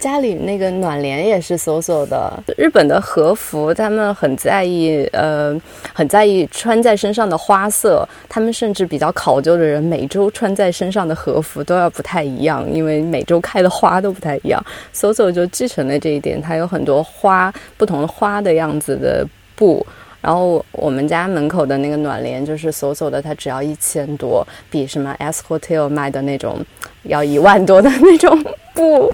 [0.00, 2.42] 家里那个暖帘也是搜搜的。
[2.56, 5.54] 日本的和服，他们很在意，呃，
[5.92, 8.08] 很在意穿在身上的花色。
[8.26, 14.64] 他们甚至比较考究的人，每周穿在身上的和服都要不太一样，因为每周开的花都不太一样。
[14.90, 19.86] 搜搜就继承了这一点，它有很多花，不同的花的样子的布。
[20.22, 26.64] 然后我们家门口的那个暖帘就是搜搜的，它只要一千多，比什么 S Hotel 卖的那种
[27.02, 28.42] 要一万多的那种
[28.72, 29.12] 布。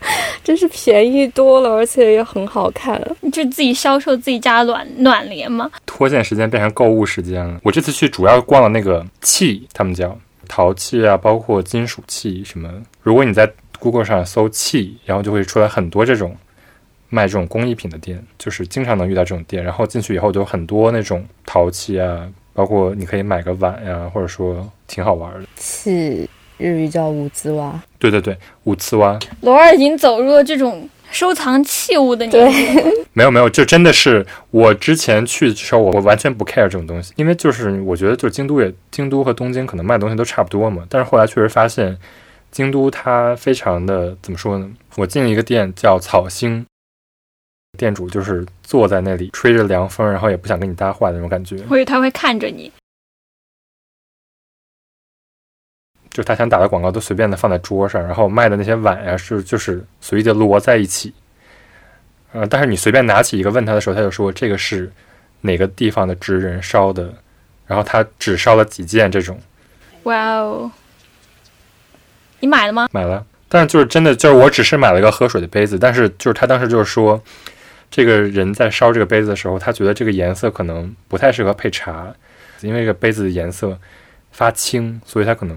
[0.44, 3.00] 真是便宜多了，而且也很好看。
[3.20, 5.70] 你就自己销售自己家暖暖帘吗？
[5.84, 7.60] 脱线时间变成购物时间了。
[7.62, 10.16] 我这次去主要逛了那个器，他们叫
[10.48, 12.72] 陶器啊，包括金属器什么。
[13.02, 16.34] 如果你在 Google 上搜器，然后就会出来很多这种
[17.10, 19.62] 卖这种工艺品的店，就是经常能遇到这种店。
[19.62, 26.28] 然后进去以后就有很多那种陶器啊，包括你可以买个碗呀，或者说挺好玩的器。
[26.58, 29.18] 日语叫五兹蛙，对对对，五兹蛙。
[29.40, 32.82] 罗二已经走入了这种收藏器物的年纪。
[33.14, 40.84] 没有没有，就真的是我之前去的时候，我我完全不 care 这种东西，因为就是我觉得，就京都也，京都和东京可能卖的东西都差不多嘛。
[40.88, 41.96] 但是后来确实发现，
[42.50, 44.70] 京都它非常的怎么说呢？
[44.96, 46.64] 我进了一个店叫草星，
[47.76, 51.56] 店主就是坐在那里吹着凉风，然后也不想跟你搭话的那种感觉。
[51.68, 52.70] 或者他会看着你。
[56.18, 61.14] 就他想打的广告都随便的放在桌上，然后卖的那些碗呀是就是随意的摞在一起，
[62.32, 64.90] 呃，但是你随便拿起一个问他的时候，他就说这个是
[65.42, 67.14] 哪个地方的职人烧的，
[67.68, 69.40] 然后他只烧了几件这种。
[70.02, 70.68] 哇哦，
[72.40, 72.88] 你买了吗？
[72.90, 77.22] 买了，但是就是真的就是我只是买了一个喝水的杯子，但是就是他当时就是说，
[77.92, 82.12] 这个人在烧这个杯子的时候，他觉得这个颜色可能不太适合配茶，
[82.62, 83.78] 因为这个杯子的颜色
[84.32, 85.56] 发青，所以他可能。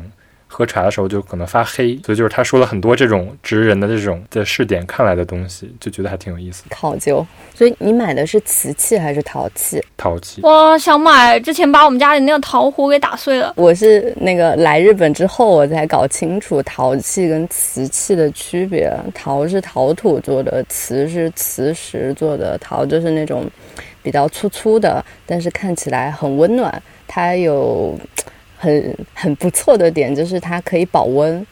[0.51, 6.63] 喝茶的时候就可能发黑，所以就是他说了很多这种职人的这种在试点看来的东西，就觉得还挺有意思。
[6.69, 7.25] 考究，
[7.55, 9.81] 所以你买的是瓷器还是陶器？
[9.95, 10.41] 陶器。
[10.41, 13.53] 哇，想买，之前把我们家里那个陶壶给打碎了。
[13.55, 18.91] 我是那个来日本之后，我才搞清楚陶器跟瓷器的区别。
[19.15, 22.57] 陶是陶土做的，瓷是瓷石做的。
[22.57, 23.49] 陶就是那种
[24.03, 26.83] 比较粗粗的，但是看起来很温暖。
[27.07, 27.97] 它有。
[28.61, 31.43] 很很不错的点就是它可以保温，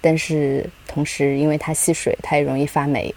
[0.00, 3.12] 但是同时因为它吸水，它也容易发霉。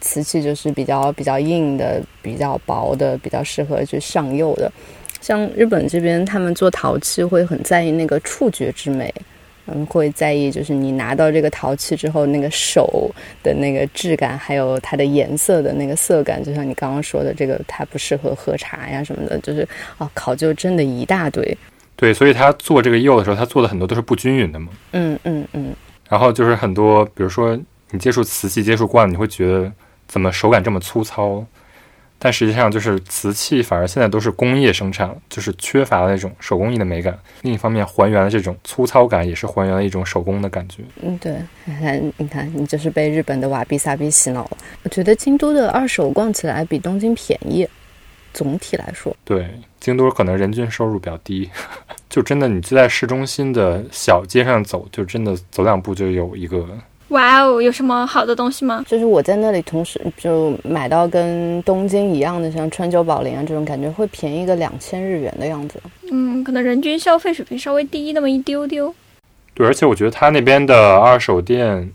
[0.00, 4.70] 瓷器就是比较比较硬的、比较薄的、比较适合去上釉的。
[5.22, 9.12] 像日本这边，他们做陶器会很在意那个触觉之美，
[9.66, 13.10] 嗯，会在意就是你拿到这个陶器之后，那个手
[13.42, 19.66] 的那个质感，还有它的颜色的那个色感，就像你刚刚说的，这个它不适合喝茶呀什么的，就是
[19.98, 21.56] 啊，考究真的一大堆。
[21.96, 24.68] 对，所以他做这个釉的时候，他做的很多都是不均匀的嘛。
[24.92, 25.74] 嗯嗯嗯。
[26.08, 27.58] 然后就是很多，比如说
[27.90, 29.72] 你接触瓷器接触惯了，你会觉得
[30.06, 31.44] 怎么手感这么粗糙？
[32.16, 37.18] 但实际上就是瓷器反而现在都是工业生产，就是缺乏了那种手工艺的美感。
[37.42, 40.82] 另一方面，还原了这种粗糙感，也是还原了一种手工的感觉。
[41.02, 41.36] 嗯，对，
[41.66, 44.56] 你看，你看，你就是被日本的瓦比萨比洗脑了。
[44.84, 47.68] 我觉得京都的二手逛起来比东京便宜，
[48.32, 49.14] 总体来说。
[49.22, 49.46] 对，
[49.84, 51.50] 京都可能人均收入比较低，
[52.08, 56.66] 就真的你就在市中心的小街上走，就真的走两步就有一个。
[57.08, 58.82] 哇哦，有什么好的东西吗？
[58.88, 65.78] 就是我在那里同时就买到跟东京一样的，像川久保玲啊这种感觉会便宜个两千日元的样子。
[66.10, 68.92] 嗯，可能人均消费水平稍微低那么一丢丢。
[69.52, 71.92] 对，而且我觉得他那边的二手店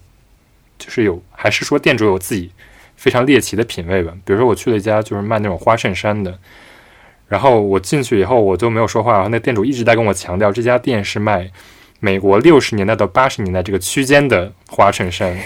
[0.78, 2.52] 就是有，还是说店主有自己
[2.96, 4.14] 非常猎奇的品味吧。
[4.24, 6.38] 比如说我去了一家就是卖那种花衬衫的，
[7.30, 11.50] 然后我进去以后我就没有说话，然后那店主一直在跟我强调这家店是卖。
[12.02, 15.38] 美国六十年代到八十年代这个区间的花衬衫，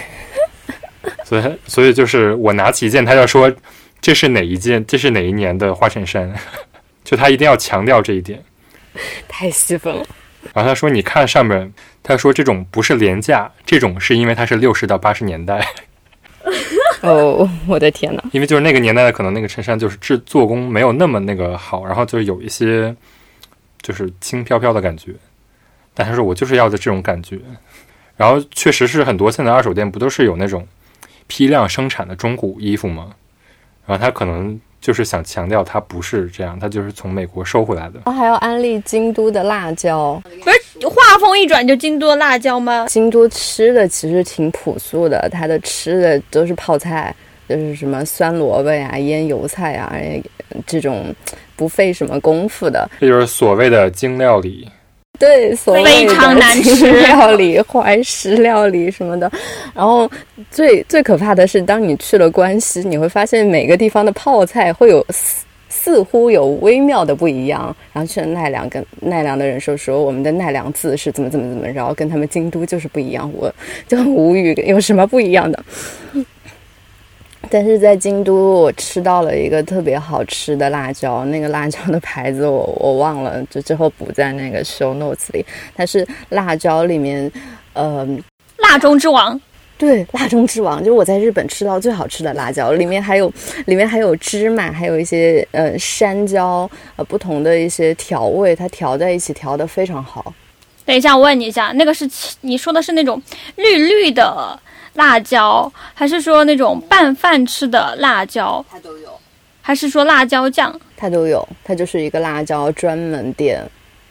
[1.26, 3.52] 所以所以就是我拿起一件，他就说
[4.00, 6.32] 这是哪一件，这是哪一年的花衬衫，
[7.02, 8.40] 就他一定要强调这一点，
[9.26, 10.06] 太细分了。
[10.52, 11.72] 然后他说你看上面，
[12.04, 15.66] 他说这种不是廉价，这种是因为它是六十到八十年代。
[17.04, 22.94] 哦， 我的天呐，因为就是那个年代的可能那个衬衫就是制做工没有那么那个好，然后就有一些
[23.82, 25.12] 就是轻飘飘的感觉。
[25.94, 27.38] 但他说我就是要的这种感觉，
[28.16, 30.66] 然后确实是很多现在二手店不都是有那种
[31.26, 33.14] 批量生产的中古衣服吗？
[33.86, 38.12] 然后他可能就是想强调它不是这样，它就是从美国收回来的。
[38.12, 42.84] 还要安利京都的辣椒，不是话锋一转就京都的辣椒吗？
[42.86, 47.16] 京都吃的其实挺朴素的，它的吃的都是泡菜，
[47.48, 49.90] 就是什么酸萝卜呀、腌油菜呀，
[50.66, 51.14] 这种
[51.56, 52.86] 不费什么功夫的。
[53.00, 54.68] 这就是所谓的精料理。
[55.18, 59.30] 对，所非常难吃 料理、怀石料理什么的。
[59.72, 60.10] 然后
[60.50, 67.74] 最最可怕的是，当你去了关西，你会发现每个地方的泡菜会有似似乎有微妙的不一样。
[67.92, 73.52] 然后去了奈良，跟奈良的人说说我们的奈良字是怎么怎么怎么，然后跟他们京都就是不一样，我
[73.86, 75.64] 就很无语，有什么不一样的？
[77.50, 85.44] 但是在京都，我吃到了一个特别好吃的辣椒，那个辣椒的牌子我 我忘了，就之后补在那个 show notes 里。
[85.74, 87.30] 它是辣椒里面，
[87.72, 88.06] 呃，
[88.58, 89.40] 辣中之王。
[89.76, 93.30] 对，辣中之王，就是我在日本吃到最好吃的辣椒，里面还有
[93.66, 100.32] 里面还有芝麻，还有一些呃山椒，呃不同的一些调味，它调在一起调的非常好。
[100.84, 102.08] 等一下，我问你一下，那个是
[102.42, 103.20] 你说的是那种
[103.56, 104.58] 绿绿的？
[104.94, 108.64] 辣椒，还是说那种拌饭吃的辣椒？
[108.70, 109.08] 它都有。
[109.60, 110.78] 还是说辣椒酱？
[110.96, 111.46] 它都有。
[111.64, 113.62] 它就是一个辣椒专门店，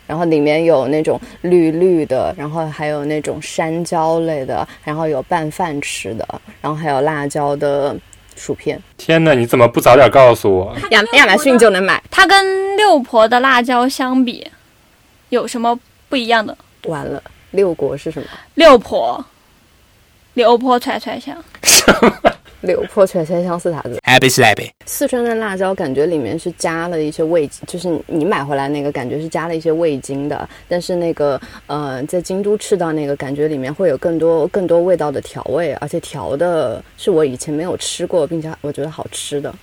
[0.07, 6.27] 然后里面有那种绿绿的，然后还有那种山椒类的，然后有拌饭吃的，
[6.59, 7.95] 然后还有辣椒的
[8.35, 8.81] 薯片。
[8.97, 10.75] 天哪，你怎么不早点告诉我？
[10.89, 12.01] 亚亚马逊就能买。
[12.09, 14.45] 它跟六婆的辣椒相比，
[15.29, 15.79] 有什么
[16.09, 16.57] 不一样的？
[16.85, 17.21] 完了，
[17.51, 18.27] 六国是什么？
[18.55, 19.23] 六婆。
[20.33, 21.37] 六婆串串香，
[22.61, 24.71] 六婆串串香是啥子？Happy Slappy。
[24.87, 39.53] 四川的辣椒感觉里面是加了一些味，就是你买回来那个感觉是加了一些味精的，但是那个呃，在京都吃到那个感觉里面会有更多更多味道的调味，而且调的是我以前没有吃过，并且我觉得好吃的，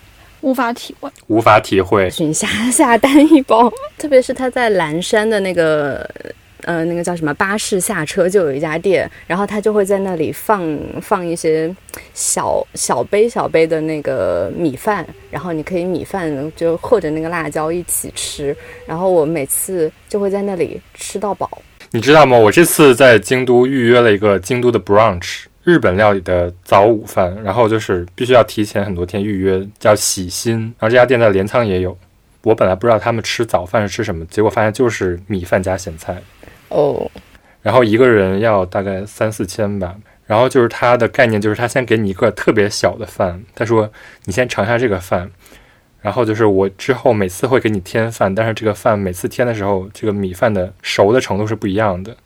[0.43, 2.09] 无法体会，无法体会。
[2.15, 3.69] 请下下单一包，
[3.99, 6.09] 特别是他在蓝山的那个。
[6.71, 7.35] 呃，那个叫什么？
[7.35, 10.65] 巴士下车就有一家店，然后他就会在那里放
[11.03, 11.75] 放一些
[12.15, 18.57] 小小杯小杯的那个米饭，然后你可以米饭就和着那个辣椒一起吃，
[18.87, 21.51] 然后我每次就会在那里吃到饱。
[21.91, 22.39] 你知道吗？
[22.39, 30.61] 我这次在京都预约了一个京都的 brunch 日本料理的早午饭，然后就是必须要提前很多天预约，叫喜新。
[30.79, 31.99] 然后这家店在镰仓也有。
[32.43, 36.17] 我本来不知道他们吃早饭是吃什么，结果发现就是米饭加咸菜。
[36.71, 37.11] 哦，
[37.63, 39.95] 然后一个人要大概三四千吧。
[40.27, 43.91] 然后就是他的概念，就是他先给你一个特别小的饭，他说
[44.27, 45.29] 你先尝一下这个饭，
[46.01, 52.17] 然后就是我之后每次会给你添饭，但是这个饭每次添的时候，这个米饭的熟的程度是不一样的，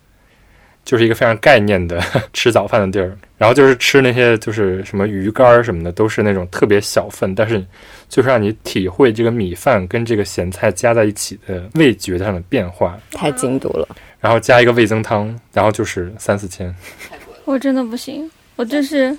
[0.85, 1.99] 就是一个非常概念的
[2.35, 3.17] 吃早饭的地儿。
[3.39, 7.65] 然后就是吃那些就是什么鱼干什么的，都是那种特别小份，但是
[8.11, 13.89] 就是让你体会这个米饭跟这个咸菜加在一起的味觉上的变化，太精读了。
[14.25, 16.75] 然后加一个味增汤，然后就是三四千。
[17.45, 19.15] 我真的不行，我就是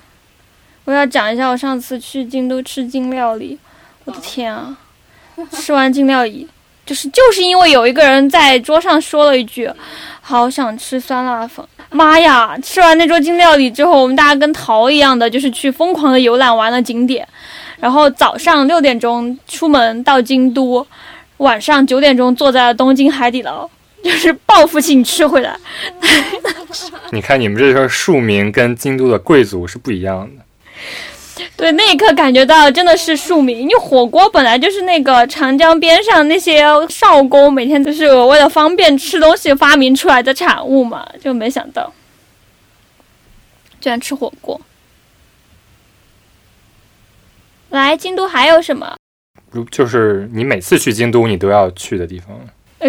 [0.84, 3.56] 我要讲一下我上次去京都吃京料理，
[4.06, 4.76] 我的天啊！
[5.51, 6.47] 吃完京料理，
[6.88, 9.72] 就是就是因为有一个人在桌上说了一句
[10.22, 12.58] “好想吃酸辣粉”，妈呀！
[12.64, 17.28] 吃完那桌京料理之后，我们大家跟逃一样的，就是去疯狂的游览完了景点，
[17.80, 20.84] 然后早上六点钟出门到京都，
[21.38, 23.70] 晚上九点钟坐在了东京海底捞，
[24.06, 25.58] 就是报复性吃回来。
[27.12, 30.45] 你看你们这些庶民跟京都的贵族是不一样的。
[31.58, 33.62] 对，那一刻感觉到真的是庶民。
[33.62, 41.91] 因为火锅本来就是那个长江边上那些少工每天都是为了方便吃东西发明出来的产物嘛，就没想到
[43.82, 44.62] 居然吃火锅。
[47.70, 48.95] 来，京都还有什么？
[49.49, 52.39] 如就是你每次去京都你都要去的地方。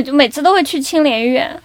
[0.03, 1.61] 就每次都会去青莲院，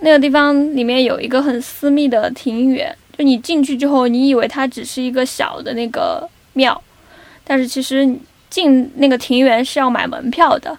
[0.00, 2.94] 那个地方里面有一个很私密的庭园。
[3.16, 6.80] 就你进去之后，你以为它只是一个小的那个庙，
[7.44, 8.06] 但是其实
[8.50, 10.76] 进那个庭园是要买门票的。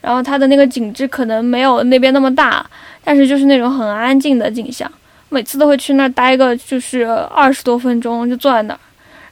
[0.00, 2.64] 然后它的那个景致可能没有那边那么大，
[3.02, 4.90] 但是就是那种很安静的景象。
[5.30, 8.80] 每次都会去那儿待个就是二十多分钟，就坐在那儿。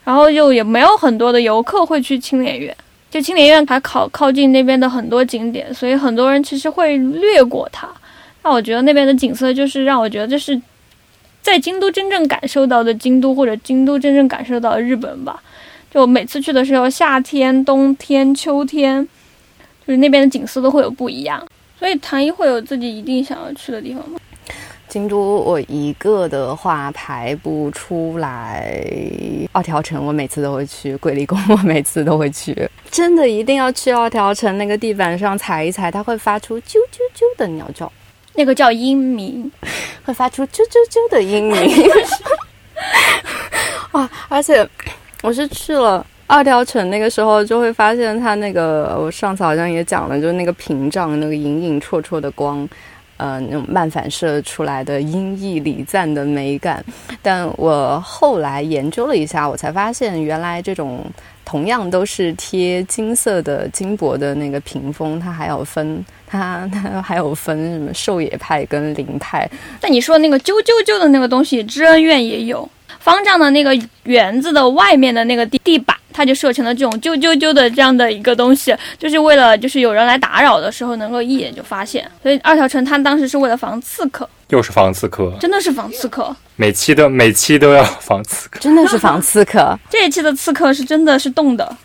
[0.04, 2.74] 然后就也没有很多的游客会去青莲院，
[3.12, 7.88] 就青年院还靠靠近那边的很多景点，所以很多人其实会略过它。
[8.42, 10.60] 那我觉得那边的景色就是让我觉得这是。
[11.42, 15.42] 在京都真正感受到的京都，或者京都真正感受到日本吧。
[15.90, 19.02] 就每次去的时候，夏天、冬天、秋天，
[19.84, 21.44] 就是那边的景色都会有不一样。
[21.80, 24.20] 所以唐一会有自己一定想要去的地方吗？
[24.92, 28.78] 京都我一个的话排不出来。
[29.50, 32.68] 二条城我每次都会去，桂离宫我每次都会去。
[32.90, 37.90] 真的一定要去二条城那个地板上踩一踩，它会发出啾啾啾的鸟叫。
[38.34, 39.50] 那个叫音鸣，
[40.04, 41.90] 会发出啾啾啾的音鸣。
[43.92, 44.06] 哇！
[44.28, 44.68] 而且
[45.22, 52.68] 我是去了二条城，那个时候就会发现它那个，我上次好像也讲了，就是那个屏障，那个隐隐绰绰的光，
[53.22, 56.84] 呃，那种漫反射出来的音译礼赞的美感。
[57.22, 61.04] 但我后来研究了一下，我才发现原来这种。
[61.44, 69.46] 同样都是贴金色的金箔的那个屏风，它还有分， 它它还有分什么寿野派跟灵派。
[69.82, 72.66] 那你说那个啾啾啾的那个东西，知恩院也有。
[73.02, 82.08] 方丈的那个园子的外面的那个地地板，它就设成了这种啾啾啾的这样的一个东西，就是为了就是有人来打扰的时候能够一眼就发现。
[82.22, 86.34] 所以二条城它当时是为了防刺客，又是防刺客，真的是防刺客。
[86.56, 89.78] 每期都每期都要防刺客， 真的是防刺客。
[89.88, 91.76] 这一期的刺客是真的是动的。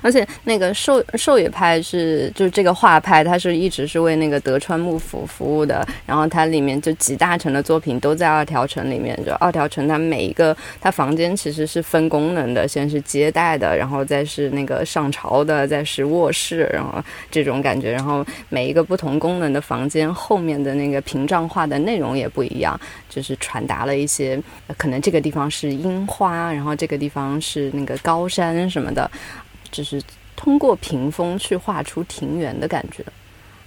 [0.00, 5.84] 而且那个寿寿野派是就是这个画派，它是一直是为那个德川幕府服务的。
[6.06, 9.18] 然后它里面就几大成的作品都在二条城里面。
[9.26, 17.90] 就二条城，它每一个它房间其实是分功能的，先是接待的，然后再是那个上朝的，再是卧室，然后这种感觉。
[17.90, 24.21] 然后每一个不同功能的房间后面的那个屏障画的内容也不一样，就是传达了一些
[24.76, 29.10] 可能这个地方是樱花，然后这个地方是那个高山什么的。
[29.70, 30.02] 就是
[30.36, 33.02] 通过屏风去画出庭园的感觉，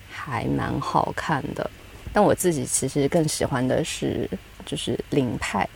[0.07, 1.67] 还蛮好看的。
[2.13, 4.29] 但我自己其实更喜欢的是，
[4.65, 5.67] 就是林派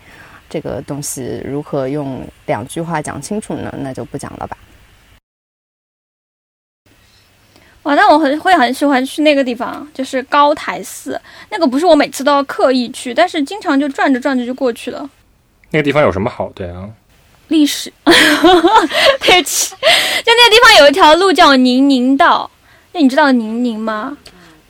[0.48, 3.74] 这个东西，如何用两句话讲清楚呢？
[3.80, 4.56] 那就不讲了吧。
[7.84, 11.20] 哇，那我很会很喜欢去那个地方，就是高台寺。
[11.50, 15.10] 那个不是我每次都要刻意去，但是经常就转着转着就过去了。
[15.72, 16.90] 那个地方有什么好的呀？
[17.48, 22.50] 历史， 对不起，就那个地方有一条路叫宁宁道，
[22.92, 24.16] 那你知道宁宁吗？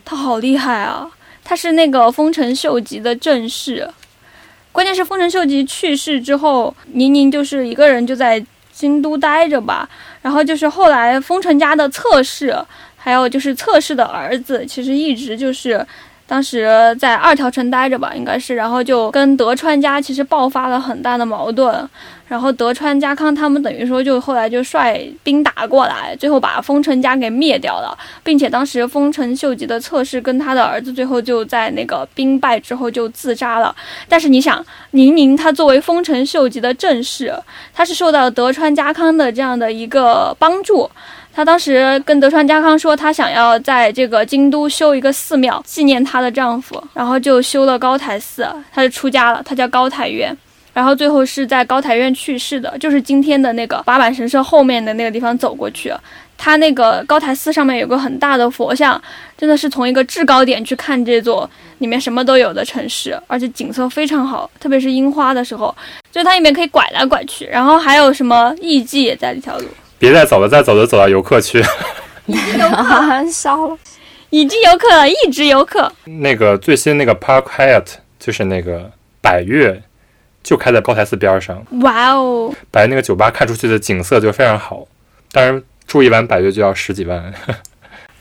[0.05, 1.09] 他好厉害啊！
[1.43, 3.89] 他是那个丰臣秀吉的正室，
[4.71, 9.89] 关键是丰臣秀吉去世之后，宁宁就是一个人就在京都待着吧。
[10.21, 12.53] 然后就是后来丰臣家的侧室，
[12.99, 15.83] 还有就是侧室的儿子，其实一直就是。
[16.29, 21.89] 当时在二条城待着吧，应该是，然后就跟德川家其实爆发了很大的矛盾，
[22.27, 33.75] 然后德川家康他们等于说就后来就率兵打过来，最后把丰臣家给灭掉了，并且当时丰臣秀吉的侧室跟他的儿子最后就在那个兵败之后就自杀了。
[34.07, 37.33] 但是你想，宁宁他作为丰臣秀吉的正室，
[37.73, 40.87] 他是受到德川家康的这样的一个帮助。
[41.33, 50.35] 他当时跟德川家康说，他想要在这个京都修一个寺庙纪念她的丈夫，然后就修了高台寺，他就出家了，他叫高台院。
[50.71, 55.93] 然后最后是在高台院去世的，就是今天的那个八坂神社后面的那个地方走过去。
[56.37, 59.01] 它那个高台寺上面有个很大的佛像，
[59.37, 61.49] 真的是从一个制高点去看这座
[61.79, 65.75] 里面什么都有的城市，而且景色非常好，特别是樱花的时候，
[66.11, 69.65] 就它里面可以拐来拐去，然后还有什么艺妓也在这条路。
[69.99, 71.61] 别再走了，再走就走到游客区。
[73.31, 73.77] 烧了，
[74.29, 75.91] 已经游客，一直游客。
[76.05, 77.85] 那个最新那个 Park Hyatt
[78.17, 79.81] 就是那个百悦，
[80.41, 81.63] 就开在高台寺边上。
[81.81, 82.53] 哇哦！
[82.71, 84.87] 百悦那个酒吧看出去的景色就非常好，
[85.31, 87.33] 当然住一晚百悦就要十几万。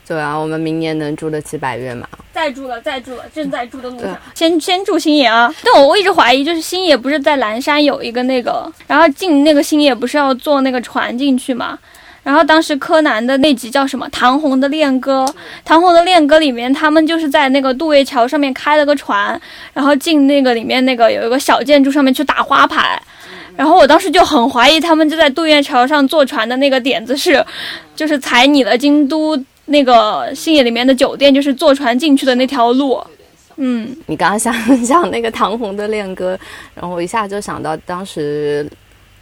[0.09, 2.07] 对啊，我们明年能住得起百悦吗？
[2.33, 4.17] 再住了，再住了，正在住的路上。
[4.33, 5.53] 先先住星野啊！
[5.63, 11.77] 但我我一直怀疑，就是星野不是在蓝山有一个那个，然后进那个星野不是要坐那个船进去吗？
[12.23, 15.25] 然后当时柯南的那集叫什么《唐红的恋歌》，
[15.63, 19.39] 《唐红的恋歌》里面他们就是在那个渡月桥上面开了个船，
[19.73, 22.99] 然后进那个里面那个有一个小建筑上面去打花牌。
[23.55, 27.45] 然后我当时就很怀疑他们就在渡月桥上坐船的那个点子是，
[27.95, 29.37] 就是踩你的京都
[29.69, 33.01] 那个星野里面的酒店，就是坐船进去的那条路。
[33.55, 36.37] 嗯，你刚刚想讲那个唐红的恋歌，
[36.75, 38.69] 然后我一下就想到当时。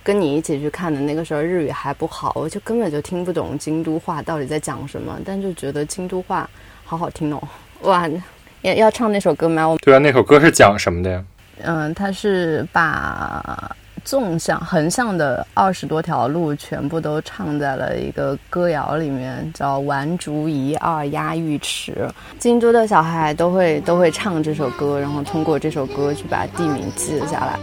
[0.03, 6.49] 跟你一起去看的那个时候，日语还不好，我就根本就听不懂京都话到底在讲什么，但就觉得京都话
[6.85, 7.43] 好好听哦。
[7.81, 8.09] 哇，
[8.61, 9.67] 要要唱那首歌吗？
[9.67, 11.21] 我对啊，那首歌是讲什么的呀？
[11.63, 13.75] 嗯，它是把
[14.07, 22.07] 纵向、横向的二十多条路全部都唱在了一个歌谣里面，叫“玩竹一二压玉池”。
[22.39, 27.59] 京都的小孩都会都会唱这首歌，然后通过这首歌去把地名记了下来。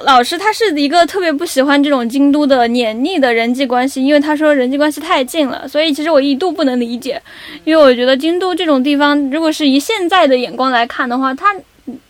[0.00, 5.66] 老师，他是一个特别不喜欢这种京都的黏腻的人际关系，因为他说人际关系太近了。
[5.66, 7.20] 所以其实我一度不能理解，
[7.64, 11.54] 因为我觉得京都这种地方，如果是以现在的眼光来看的话，它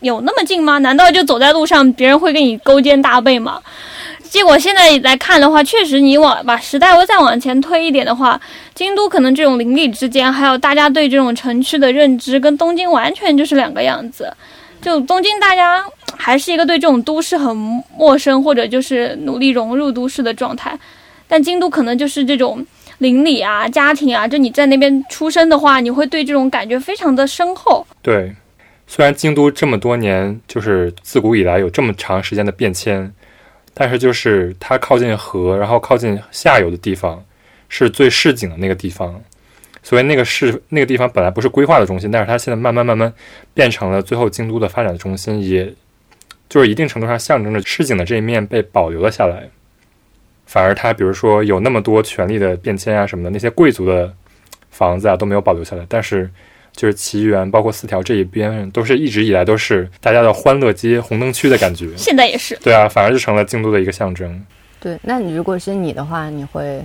[0.01, 0.79] 有那么近吗？
[0.79, 3.61] 难道就走在路上，别人会跟你勾肩搭背吗？
[4.29, 8.39] 结果现在来看的话，确实你往把时代再往前推一点的话，
[8.75, 14.31] 京都可能这种邻里之间，还有大家对这种城区的认知，跟东京完全就是两个样子。
[14.81, 15.85] 就东京大家
[16.17, 17.57] 还是一个对这种都市很
[17.97, 20.79] 陌生，或者就是努力融入都市的状态，
[21.27, 22.65] 但京都可能就是这种
[22.99, 27.87] 邻里啊、家庭啊，就你在那边出生的话，你会对这种感觉非常的深厚。
[28.03, 28.35] 对，
[28.87, 33.13] 虽然京都这么多年，就是自古以来有这么长时间的变迁。
[33.79, 37.23] 但是就是它靠近河，然后靠近下游的地方，
[37.69, 39.21] 是最市井的那个地方，
[39.87, 43.13] 所以那个市那个地方本来不是规划的中心，但是它现在慢慢慢慢
[43.55, 45.73] 变成了最后京都的发展的中心，也
[46.49, 49.49] 就是一定程度上象征着市井的这一面被保留了下来。
[50.47, 54.13] 反而它比如说有那么多权力的变迁啊什么的，那些贵族的
[54.71, 56.29] 房子啊都没有保留下来，但是。
[56.73, 61.89] 就是奇缘，包括四条这一边，都是一直以来都是大家的欢乐街、红灯区的感觉。
[61.97, 62.55] 现在也是。
[62.63, 64.45] 对啊，反而就成了京都的一个象征。
[64.79, 66.85] 对，那你如果是你的话，你会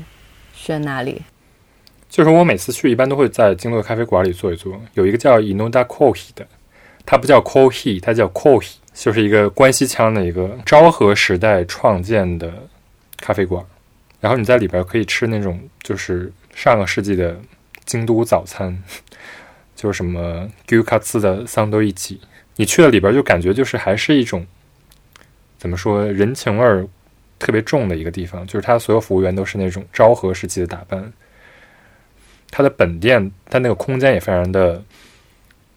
[0.53, 1.21] 选哪里？
[2.11, 4.77] 就是我每次去，一般都会在京都的咖啡馆里坐一坐。
[4.95, 6.45] 有一个叫 Inoda Koi 的，
[7.05, 12.51] 它不叫 Koi，它叫 Koi，就是一个关西腔的一个昭和时代创建的
[13.15, 13.65] 咖啡馆。
[14.19, 17.39] 然后你在里边可以吃那种就是上个世纪的
[17.85, 18.77] 京都早餐。
[19.73, 22.19] 就是什么 Gukatsu 的桑都一起，
[22.57, 24.45] 你去了里边就感觉就是还是一种
[25.57, 26.85] 怎么说人情味儿
[27.39, 31.11] 特别重的一个地方，就是它所有服务员都是那种昭和时期的打扮。
[32.51, 34.83] 它的本店，它那个空间也非常的，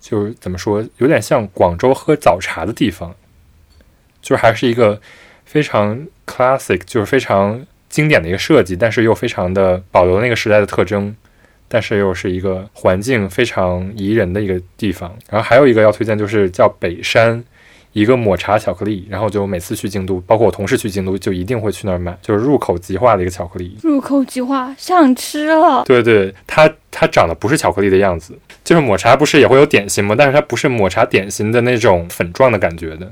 [0.01, 3.15] 就是怎么说，有点像广州喝早茶的地方，
[4.21, 5.01] 就是还是一个
[5.47, 11.17] 非常 classic，就是非常经典的一个设计，但是又非常的保留那个时代的特征。
[11.67, 15.13] 但是又是一个环境非常宜人的一个地方。
[15.31, 17.43] 然后还有一个要推荐，就是叫北山，
[17.95, 19.07] 一个抹茶巧克力。
[19.09, 23.79] 然后就每次去京都，包括我同事去京都，就一定会去那儿买，就是入口即化的一个巧克力。
[23.83, 25.83] 入口即化，想吃了。
[25.85, 30.15] 对对，它它长得不是巧克力的样子，就是抹茶不是也会有点心吗？
[30.15, 33.11] 但是它不是抹茶点心的那种粉状的感觉的。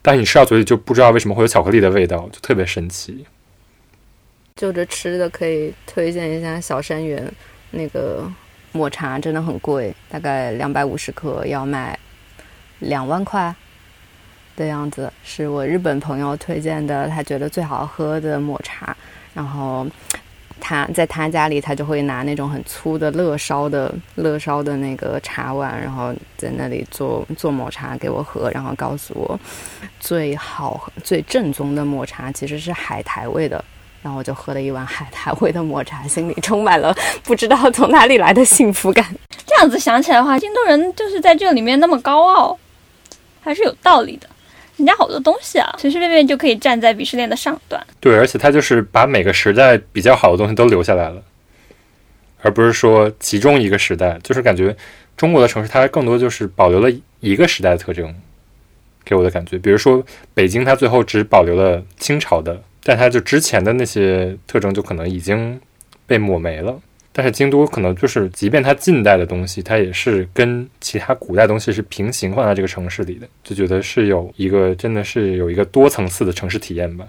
[0.00, 3.26] 但是你吃到嘴里就不知道为什么会有巧克力的味道，就特别神奇。
[4.56, 7.32] 就着吃的可以推荐一下小山园。
[7.74, 8.30] 那个
[8.72, 11.98] 抹茶真的很贵，大概两百五十克要卖
[12.80, 13.54] 两万块
[14.56, 18.96] 的样子，是我日本朋友推荐的，他觉得最好喝的抹茶。
[19.34, 19.86] 然后
[20.60, 29.40] 他在他家里，他就会拿那种很粗的乐烧的乐烧的那个茶碗，然后在那里做做抹茶给我喝，然后告诉我
[29.98, 33.64] 最好最正宗的抹茶其实是海苔味的。
[34.02, 36.92] 然后我就喝了一碗海苔味的抹茶，心里充满了
[37.22, 39.06] 不知道从哪里来的幸福感。
[39.46, 42.58] 这样子想起来的话，京都人就是在这里面那么高傲，
[43.40, 44.28] 还是有道理的。
[44.76, 47.84] 人家好多东西啊，随随便便就可以站在鄙视链的上端。
[48.00, 51.22] 对，而且他就是把每个时代比较好的东西都留下来了，
[52.40, 54.18] 而不是说其中一个时代。
[54.22, 54.76] 就是感觉
[55.16, 56.90] 中国的城市，它更多就是保留了
[57.20, 58.14] 一个时代的特征，
[59.04, 59.58] 给我的感觉。
[59.58, 60.04] 比如说
[60.34, 62.62] 北京，它最后只保留了清朝的。
[62.84, 65.60] 但它就之前的那些特征就可能已经
[66.04, 66.80] 被抹没了，
[67.14, 77.06] 但是京都可能就是，即便它近代的东西，它也是跟其他古代东西是平行放在这个城市里的，就觉得是有一个真的是有一个多层次的城市体验吧。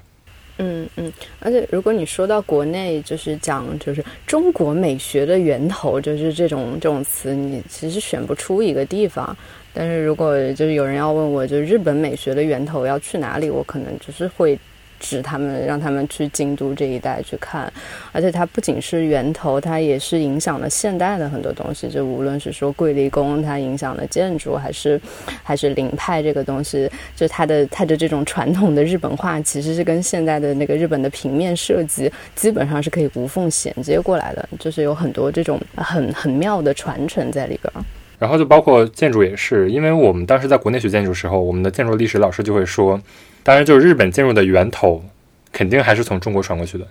[0.58, 9.36] 嗯嗯，而且如果你说到国内，就是讲就是中国美学的源头，就是这种这种词，你其实选不出一个地方。
[9.74, 14.60] 但是如果就是有人要问我，就日本美学的源头要去哪里，我可能就是会。
[15.04, 17.72] 指他们，让他们去京都这一带去看，
[18.14, 21.90] 而且它不仅是源头，它也是影响了现代的很多东西。
[21.90, 25.00] 就无论是说桂离宫，它影响了建筑，还是
[25.44, 37.86] 还是林派这个东西，就它的它的这种传统的日本画，其实是跟现代的那个日本的平面设计基本上是可以无缝衔接过来的，就是有很多这种很很妙的传承在里边。
[38.24, 42.98] 然后就包括建筑也是，因为我们当时在国内学建筑时候，我们的建筑历史老师就会说。
[43.44, 45.04] 当然，就是日本建筑的源头，
[45.52, 46.88] 肯定还是从中国传过去的。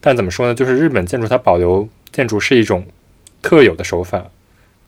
[0.00, 0.54] 但怎么说呢？
[0.54, 2.82] 就是日本建筑它保留建筑是一种
[3.42, 4.24] 特有的手法，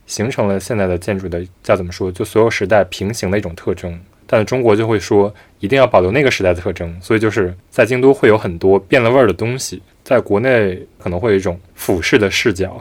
[0.06, 2.10] 形成了现在的建筑的叫怎么说？
[2.10, 4.00] 就所有时代平行的一种特征。
[4.26, 9.82] 但中国就会说一定要保留那个时代的特征，所以就是在京都会有很多变了味儿的东西。
[10.02, 12.80] 在国内可能会有一种俯视的视角，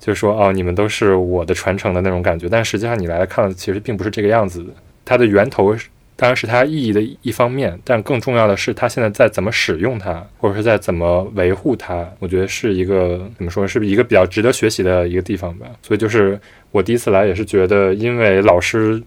[0.00, 2.48] 就是说哦，你们都是我的传承的那种感觉。
[2.48, 4.66] 但实际上你来看，其实并不是这个样子。
[5.04, 5.76] 它的源头。
[6.16, 12.06] 当然是它意义的一方面，但更重要的是它现在在怎么使用它，或者是在怎么维护它。
[12.18, 15.66] 我觉得是一个怎么说，是一个比较值得学习的一个地方吧。
[15.80, 16.38] 所以就是
[16.72, 19.02] 我第一次来也是觉得，因为老师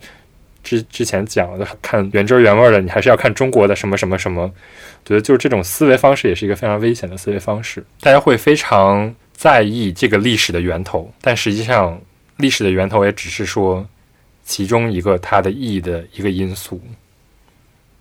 [0.63, 4.51] 之之前讲的看原汁原味的，你还是要看中国的什么什么什么。
[5.05, 7.83] 觉得就是这种思维方式也是一个非常危险的思维方式。
[8.01, 9.13] 大家会非常
[9.43, 11.99] 在意这个历史的源头，但实际上
[12.37, 13.85] 历史的源头也只是说
[14.45, 16.79] 其中一个它的意义的一个因素。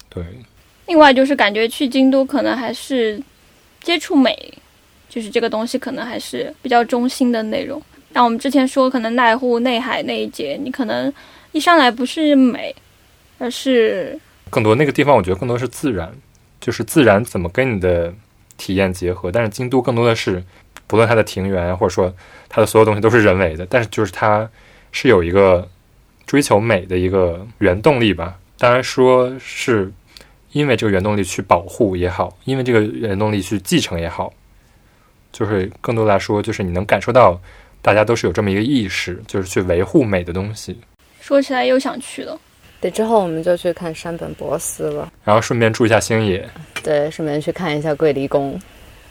[0.09, 0.25] 对，
[0.87, 3.21] 另外就是感觉去京都可能还是
[3.81, 4.55] 接触美，
[5.09, 7.83] 就是这个东西可能还是比较中心的内容。
[8.15, 11.13] 像我们之前说，可能濑户内海那一节，你可能
[11.51, 12.73] 一上来不是美，
[13.39, 14.17] 而是
[14.49, 16.09] 更多那个地方，我觉得更多是自然，
[16.61, 18.15] 就是自然怎么跟你的
[18.57, 19.33] 体验结合。
[19.33, 20.45] 但是京都更多的是，
[20.93, 22.15] 不论它的庭园或者说
[22.51, 24.47] 它的所有东西都是人为的，但是就是它
[24.93, 25.67] 是有一个
[26.27, 28.37] 追求美的一个原动力吧。
[28.59, 29.91] 当然说是。
[30.53, 34.31] 因为这个原动力去保护也好，因为这个原动力去继承也好，
[35.33, 37.41] 就是更多来说，就是你能感受到
[37.81, 40.79] 大家都是有这么一个意识，就是去维护美的东西。
[41.23, 42.39] 说起来又想去了，
[42.83, 46.47] 对，之后我们就去看山本博斯了，然后顺便住一下星野，
[46.83, 48.61] 对，顺便去看一下桂离宫。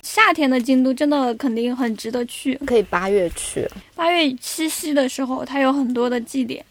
[0.01, 6.63] 夏天的京都真的肯定很值得去，可以八月去，八月七夕的时候，它有很多的祭典。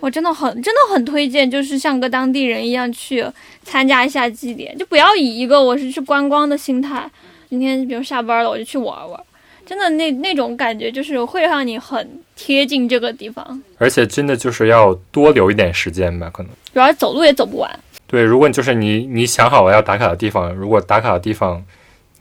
[0.00, 3.24] 我真的很真的很推荐，就是像个当地人一样去
[3.62, 7.08] 参加一下祭典，就不要以一个我是去观光的心态。
[7.48, 9.20] 今天比如下班了，我就去玩玩，
[9.64, 13.62] 真的那那种感觉就是会让你很贴近这个地方。
[13.78, 17.80] 而且真的就是要多留一点时间吧，可能主要走路也走不完。
[18.08, 21.62] 对，如果你就是你你想好了要打卡的地方，如果打卡的地方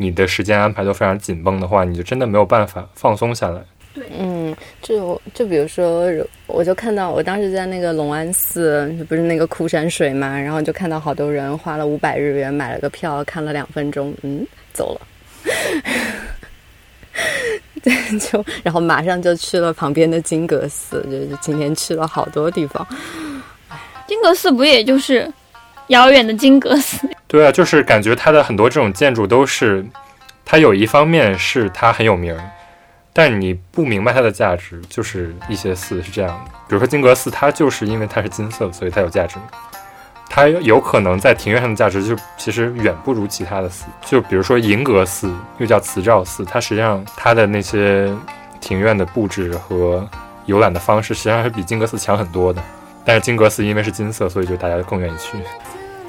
[0.01, 3.61] 你的时间安排都非常紧绷的话，你就真的没有办法放松下来。
[3.93, 6.09] 对，嗯，就就比如说，
[6.47, 15.01] 我就看到我当时在那个龙安寺，不是那个枯山水嘛，然后就看到好多人花了五百日元买了个票，看了两分钟，嗯，走了。
[17.83, 22.87] 对，就然后马上就去了旁边的金阁寺，就是今天去了好多地方。
[24.07, 25.31] 金阁寺不也就是
[25.87, 27.09] 遥远的金阁寺？
[27.27, 29.85] 对啊，就是感觉它的很多这种建筑都是，
[30.45, 32.37] 它有一方面是它很有名。
[33.13, 39.35] 但你不明白它的价值，就是一些寺是这样的，比如说金阁寺，它就是因为它是金色，所以它有价值。
[40.29, 43.83] 它有可能在庭院上的价值就其实远不如其他的寺。
[44.05, 48.09] 就比如说银阁寺，又叫慈照寺，它实际上它的那些
[48.61, 50.09] 庭院的布置和
[50.45, 52.63] 游览的方式，实际上是比金阁寺强很多的。
[53.03, 55.37] 但是金阁寺因为是金色，所以就大家更愿意去。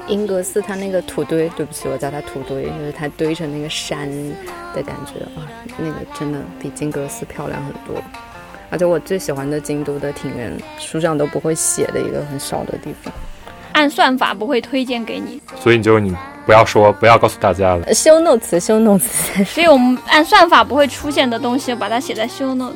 [0.07, 4.09] 英格斯它那个土堆，对不起，我叫它土堆，就是它堆成那个山
[4.73, 5.47] 的感觉啊，
[5.77, 8.01] 那个真的比金阁寺漂亮很多。
[8.69, 13.13] 而且我最喜欢的京都的庭院，书上都不会写的一个很少的地方。
[13.73, 16.15] 按算法不会推荐给你，所以你就你
[16.45, 17.93] 不要说，不要告诉大家了。
[17.93, 22.73] 修 notes，修 notes，所以我们按算法不会出现的东西，把它写在修 notes。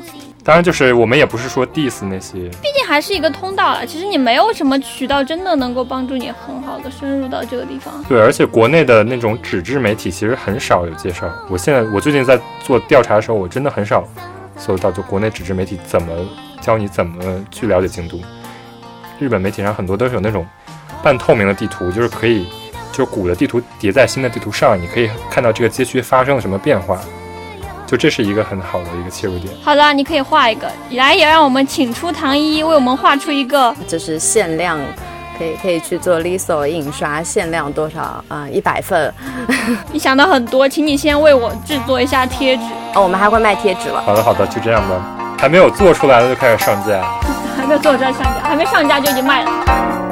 [0.47, 3.85] 当然，就是我们也不是说 diss 那些，毕竟还是一个通道了。
[3.85, 8.01] 其实你没有什么渠道真的能够帮助你很好的深入到这个地方。
[8.07, 11.29] 对，而且国内的那种纸质媒体其实很少有介绍。
[11.49, 14.07] 我现在我最近在做调查的时候，我真的很少
[14.55, 16.13] 搜到就国内纸质媒体怎么
[16.61, 18.17] 教你怎么去了解京都。
[19.19, 20.47] 日本媒体上很多都是有那种
[21.03, 22.47] 半透明的地图，就是可以
[22.93, 27.01] 就是古的地图叠在新的地图上，你可以看到这个街区发生了什么变化。
[27.87, 29.51] 就这是一个很好的一个切入点。
[29.63, 34.77] 好的，你可以画一个，来也让我们请出唐一为我们画出一个，就是限量，
[35.39, 38.45] 可以可以去做 Liso 印刷，限量多少啊？
[38.51, 39.13] 一百份。
[39.91, 42.63] 你想的很多，请你先为我制作一下贴纸。
[42.93, 44.01] 哦，我们还会卖贴纸了。
[44.01, 45.01] 好的好的，就这样吧。
[45.39, 47.01] 还没有做出来的就开始上架，
[47.55, 50.06] 还没有做出来上架，还没上架就已经卖了。